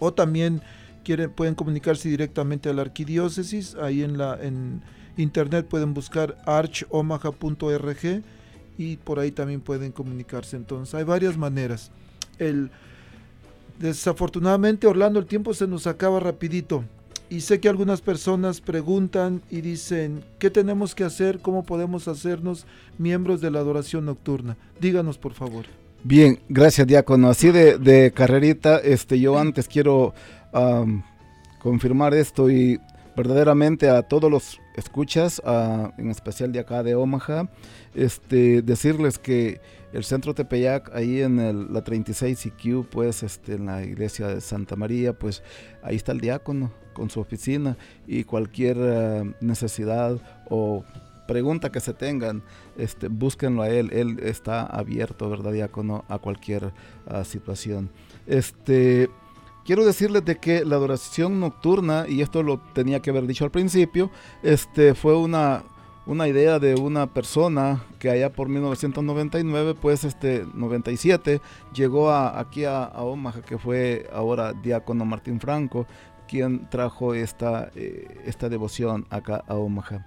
[0.00, 0.62] O también
[1.04, 4.82] quieren, pueden comunicarse directamente a la arquidiócesis, ahí en la en
[5.16, 8.22] internet pueden buscar archomaha.org
[8.78, 10.56] y por ahí también pueden comunicarse.
[10.56, 11.90] Entonces hay varias maneras.
[12.38, 12.70] El,
[13.78, 16.84] desafortunadamente Orlando el tiempo se nos acaba rapidito
[17.28, 22.64] y sé que algunas personas preguntan y dicen qué tenemos que hacer, cómo podemos hacernos
[22.96, 24.56] miembros de la adoración nocturna.
[24.80, 25.66] Díganos por favor.
[26.04, 27.28] Bien, gracias diácono.
[27.28, 30.14] Así de, de carrerita, este, yo antes quiero
[31.58, 32.80] confirmar esto y
[33.16, 37.48] verdaderamente a todos los escuchas, a- en especial de acá de Omaha,
[37.94, 39.60] este, decirles que
[39.92, 44.40] el centro Tepeyac, ahí en el- la 36 IQ, pues este, en la iglesia de
[44.40, 45.42] Santa María, pues
[45.82, 47.76] ahí está el diácono con su oficina
[48.06, 50.18] y cualquier eh, necesidad
[50.50, 50.84] o
[51.26, 52.42] pregunta que se tengan,
[52.78, 53.90] este, búsquenlo a él.
[53.92, 56.04] Él está abierto, ¿verdad, diácono?
[56.08, 56.72] A cualquier
[57.06, 57.90] ah, situación.
[58.26, 59.10] Este,
[59.68, 63.50] quiero decirles de que la adoración nocturna, y esto lo tenía que haber dicho al
[63.50, 64.10] principio,
[64.42, 65.62] este, fue una,
[66.06, 71.42] una idea de una persona que allá por 1999, pues este, 97,
[71.74, 75.86] llegó aquí a, a Omaha, que fue ahora diácono Martín Franco,
[76.26, 80.06] quien trajo esta, eh, esta devoción acá a Omaha.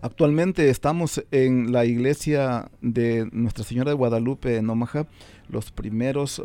[0.00, 5.08] Actualmente estamos en la iglesia de Nuestra Señora de Guadalupe en Omaha,
[5.48, 6.40] los primeros,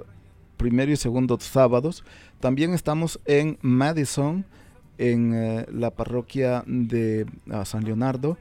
[0.59, 2.03] primero y segundo sábados.
[2.41, 4.45] También estamos en Madison,
[4.97, 8.37] en eh, la parroquia de ah, San Leonardo,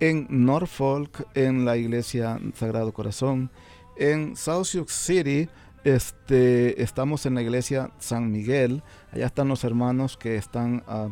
[0.00, 3.50] en Norfolk, en la iglesia Sagrado Corazón,
[3.96, 5.48] en South Sioux City,
[5.84, 8.82] este, estamos en la iglesia San Miguel.
[9.12, 11.08] Allá están los hermanos que están ah,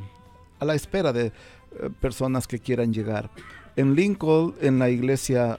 [0.59, 1.32] a la espera de eh,
[2.01, 3.30] personas que quieran llegar.
[3.76, 5.59] En Lincoln, en la iglesia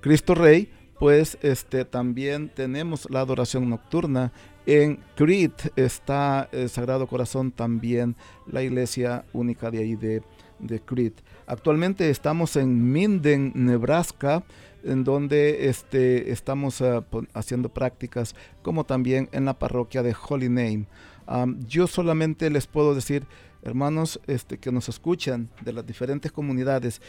[0.00, 4.32] Cristo Rey, pues este también tenemos la adoración nocturna.
[4.66, 10.22] En Crete está el Sagrado Corazón también, la iglesia única de ahí de,
[10.58, 11.22] de Crete.
[11.46, 14.42] Actualmente estamos en Minden, Nebraska,
[14.84, 20.86] en donde este, estamos ah, haciendo prácticas, como también en la parroquia de Holy Name.
[21.26, 23.26] Am, yo solamente les puedo decir,
[23.62, 27.00] hermanos este, que nos escuchan de las diferentes comunidades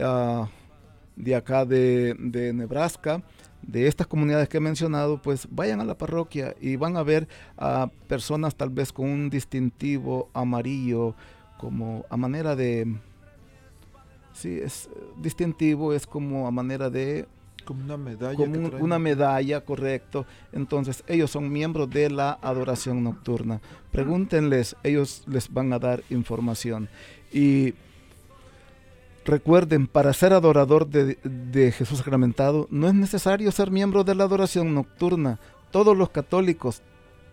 [0.00, 0.48] ah,
[1.18, 3.22] de acá de, de Nebraska,
[3.62, 7.26] de estas comunidades que he mencionado, pues vayan a la parroquia y van a ver
[7.56, 11.14] a personas tal vez con un distintivo amarillo,
[11.58, 12.96] como a manera de...
[14.32, 14.88] Sí, es
[15.20, 17.26] distintivo, es como a manera de
[17.64, 18.36] Como una medalla.
[18.36, 20.24] como un- una medalla, correcto.
[20.52, 23.60] Entonces, ellos son miembros de la adoración nocturna.
[23.90, 26.88] Pregúntenles, ellos les van a dar información.
[27.32, 27.74] Y
[29.28, 34.74] recuerden, para ser adorador de, Jesús sacramentado, no es necesario ser miembro de la adoración
[34.74, 35.38] nocturna.
[35.70, 36.82] Todos los católicos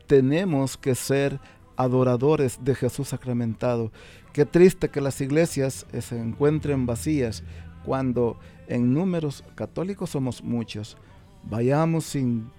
[0.06, 1.40] tenemos que ser
[1.76, 3.92] adoradores de Jesús sacramentado.
[4.34, 7.44] Qué triste que las iglesias eh, se encuentren vacías
[7.84, 8.38] cuando
[8.68, 10.98] en números católicos somos muchos.
[11.44, 12.52] Vayamos sin,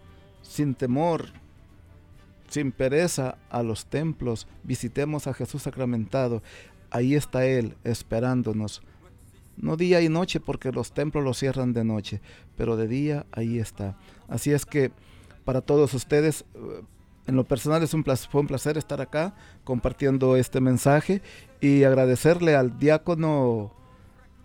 [0.43, 1.27] sin temor
[2.49, 6.43] sin pereza a los templos, visitemos a Jesús sacramentado.
[6.91, 8.83] Ahí está Él esperándonos.
[9.57, 12.21] No día y noche porque los templos los cierran de noche,
[12.57, 13.97] pero de día ahí está.
[14.29, 14.91] Así es que
[15.45, 16.83] para todos ustedes, eh,
[17.27, 19.35] en lo personal es un placer, fue un placer estar acá
[19.65, 21.23] compartiendo este mensaje
[21.61, 23.73] y agradecerle al diácono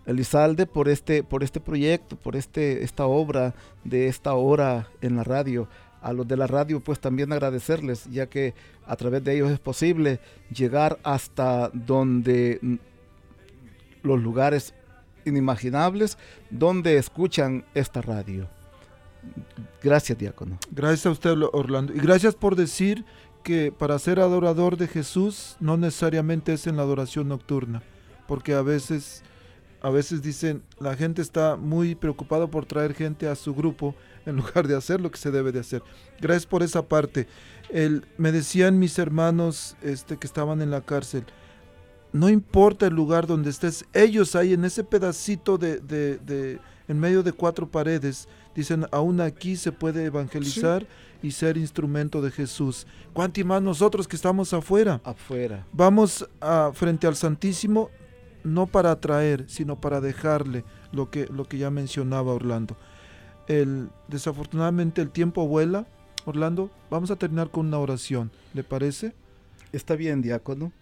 [0.06, 3.54] Elizalde por este, por este proyecto, por este, esta obra
[3.84, 5.68] de esta hora en la radio.
[6.00, 8.54] A los de la radio pues también agradecerles, ya que
[8.86, 10.18] a través de ellos es posible
[10.50, 12.74] llegar hasta donde mm,
[14.02, 14.74] los lugares
[15.24, 16.18] inimaginables
[16.50, 18.48] donde escuchan esta radio.
[19.82, 20.58] Gracias, diácono.
[20.70, 21.94] Gracias a usted, Orlando.
[21.94, 23.04] Y gracias por decir
[23.42, 27.82] que para ser adorador de Jesús no necesariamente es en la adoración nocturna,
[28.26, 29.22] porque a veces
[29.82, 34.36] a veces dicen, la gente está muy preocupada por traer gente a su grupo en
[34.36, 35.82] lugar de hacer lo que se debe de hacer.
[36.20, 37.26] Gracias por esa parte.
[37.68, 41.24] El, me decían mis hermanos este, que estaban en la cárcel,
[42.12, 46.58] no importa el lugar donde estés, ellos ahí en ese pedacito de, de, de
[46.88, 50.86] en medio de cuatro paredes, dicen, aún aquí se puede evangelizar
[51.22, 52.86] y ser instrumento de Jesús.
[53.12, 55.00] ¿Cuánto más nosotros que estamos afuera?
[55.04, 55.66] Afuera.
[55.72, 57.90] Vamos a, frente al Santísimo,
[58.44, 62.76] no para atraer, sino para dejarle lo que, lo que ya mencionaba Orlando.
[63.46, 65.86] El, desafortunadamente el tiempo vuela.
[66.24, 69.12] Orlando, vamos a terminar con una oración, ¿le parece?
[69.72, 70.72] Está bien, diácono.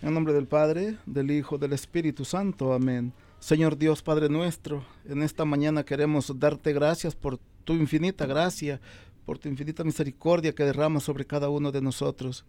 [0.00, 2.72] En nombre del Padre, del Hijo, del Espíritu Santo.
[2.72, 3.12] Amén.
[3.40, 8.80] Señor Dios, Padre nuestro, en esta mañana queremos darte gracias por tu infinita gracia,
[9.26, 12.44] por tu infinita misericordia que derramas sobre cada uno de nosotros.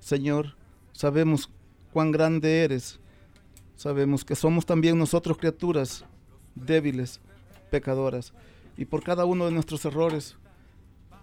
[0.00, 0.56] Señor,
[0.92, 1.48] sabemos
[1.92, 2.98] cuán grande eres,
[3.76, 6.04] sabemos que somos también nosotros criaturas
[6.56, 7.20] débiles,
[7.70, 8.32] pecadoras,
[8.76, 10.36] y por cada uno de nuestros errores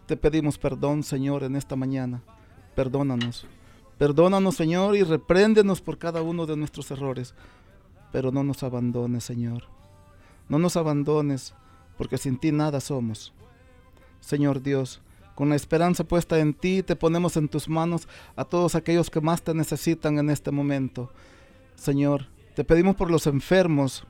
[0.06, 2.24] te pedimos perdón, Señor, en esta mañana.
[2.74, 3.46] Perdónanos.
[4.02, 7.36] Perdónanos, Señor, y repréndenos por cada uno de nuestros errores.
[8.12, 9.66] Pero no nos abandones, Señor.
[10.50, 11.54] No nos abandones,
[12.00, 13.32] porque sin ti nada somos.
[14.20, 15.02] Señor Dios,
[15.36, 19.22] con la esperanza puesta en ti, te ponemos en tus manos a todos aquellos que
[19.22, 21.12] más te necesitan en este momento.
[21.76, 22.26] Señor,
[22.56, 24.04] te pedimos por los enfermos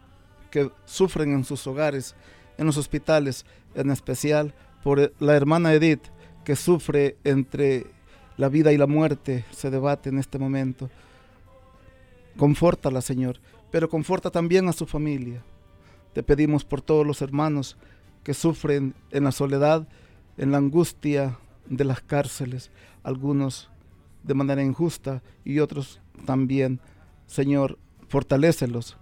[0.52, 2.16] que sufren en sus hogares,
[2.58, 4.54] en los hospitales, en especial
[4.86, 6.08] por la hermana Edith,
[6.46, 7.88] que sufre entre
[8.42, 10.90] la vida y la muerte, se debate en este momento.
[12.38, 13.40] Confórtala, Señor,
[13.70, 15.44] pero conforta también a su familia.
[16.14, 17.78] Te pedimos por todos los hermanos
[18.24, 19.88] que sufren en la soledad,
[20.38, 21.38] en la angustia
[21.68, 22.72] de las cárceles,
[23.04, 23.70] algunos
[24.24, 26.80] de manera injusta y otros también.
[27.28, 27.78] Señor,
[28.08, 28.98] fortalécelos,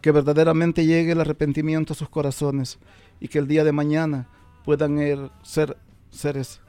[0.00, 2.78] que verdaderamente llegue el arrepentimiento a sus corazones
[3.20, 4.30] y que el día de mañana
[4.64, 5.76] puedan er, ser
[6.08, 6.62] seres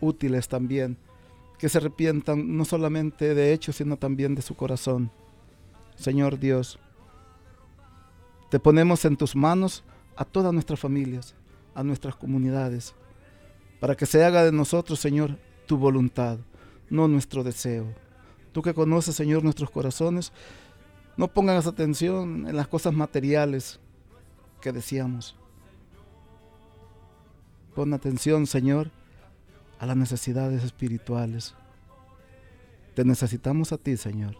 [0.00, 0.98] útiles también,
[1.58, 5.10] que se arrepientan no solamente de hechos, sino también de su corazón.
[5.96, 6.78] Señor Dios,
[8.50, 9.82] te ponemos en tus manos
[10.16, 11.34] a todas nuestras familias,
[11.74, 12.94] a nuestras comunidades,
[13.80, 16.38] para que se haga de nosotros, Señor, tu voluntad,
[16.90, 17.86] no nuestro deseo.
[18.52, 20.32] Tú que conoces, Señor, nuestros corazones,
[21.16, 23.80] no pongas atención en las cosas materiales
[24.60, 25.36] que decíamos.
[27.74, 28.90] Pon atención, Señor,
[29.78, 31.54] a las necesidades espirituales.
[32.94, 34.36] Te necesitamos a ti, Señor.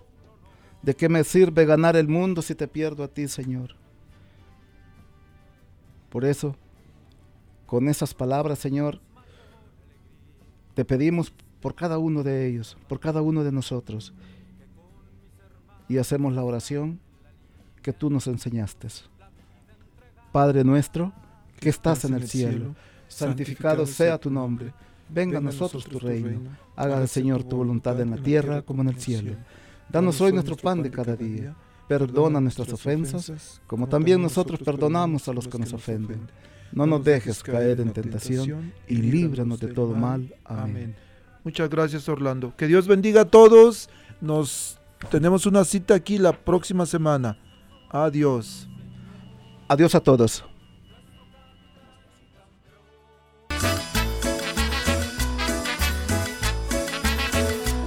[0.82, 3.74] ¿De qué me sirve ganar el mundo si te pierdo a ti, Señor?
[6.11, 6.57] Por eso,
[7.66, 9.01] con esas palabras, Señor,
[10.74, 14.14] te pedimos por cada uno de ellos, por cada uno de nosotros,
[15.89, 17.01] y hacemos la oración
[17.82, 18.89] que tú nos enseñaste.
[20.32, 21.12] Padre nuestro,
[21.59, 22.74] que estás en el cielo,
[23.09, 24.72] santificado sea tu nombre.
[25.09, 26.41] Venga a nosotros tu reino.
[26.75, 29.37] Haga el Señor tu voluntad en la tierra como en el cielo.
[29.89, 31.55] Danos hoy nuestro pan de cada día.
[31.89, 36.29] Perdona nuestras ofensas, como también nosotros perdonamos a los que nos ofenden.
[36.73, 40.35] No nos dejes caer en tentación y líbranos de todo mal.
[40.45, 40.97] Amén.
[41.45, 42.53] Muchas gracias, Orlando.
[42.57, 43.89] Que Dios bendiga a todos.
[44.21, 44.81] Nos
[45.11, 47.39] tenemos una cita aquí la próxima semana.
[47.91, 48.69] Adiós.
[49.69, 50.45] Adiós a todos.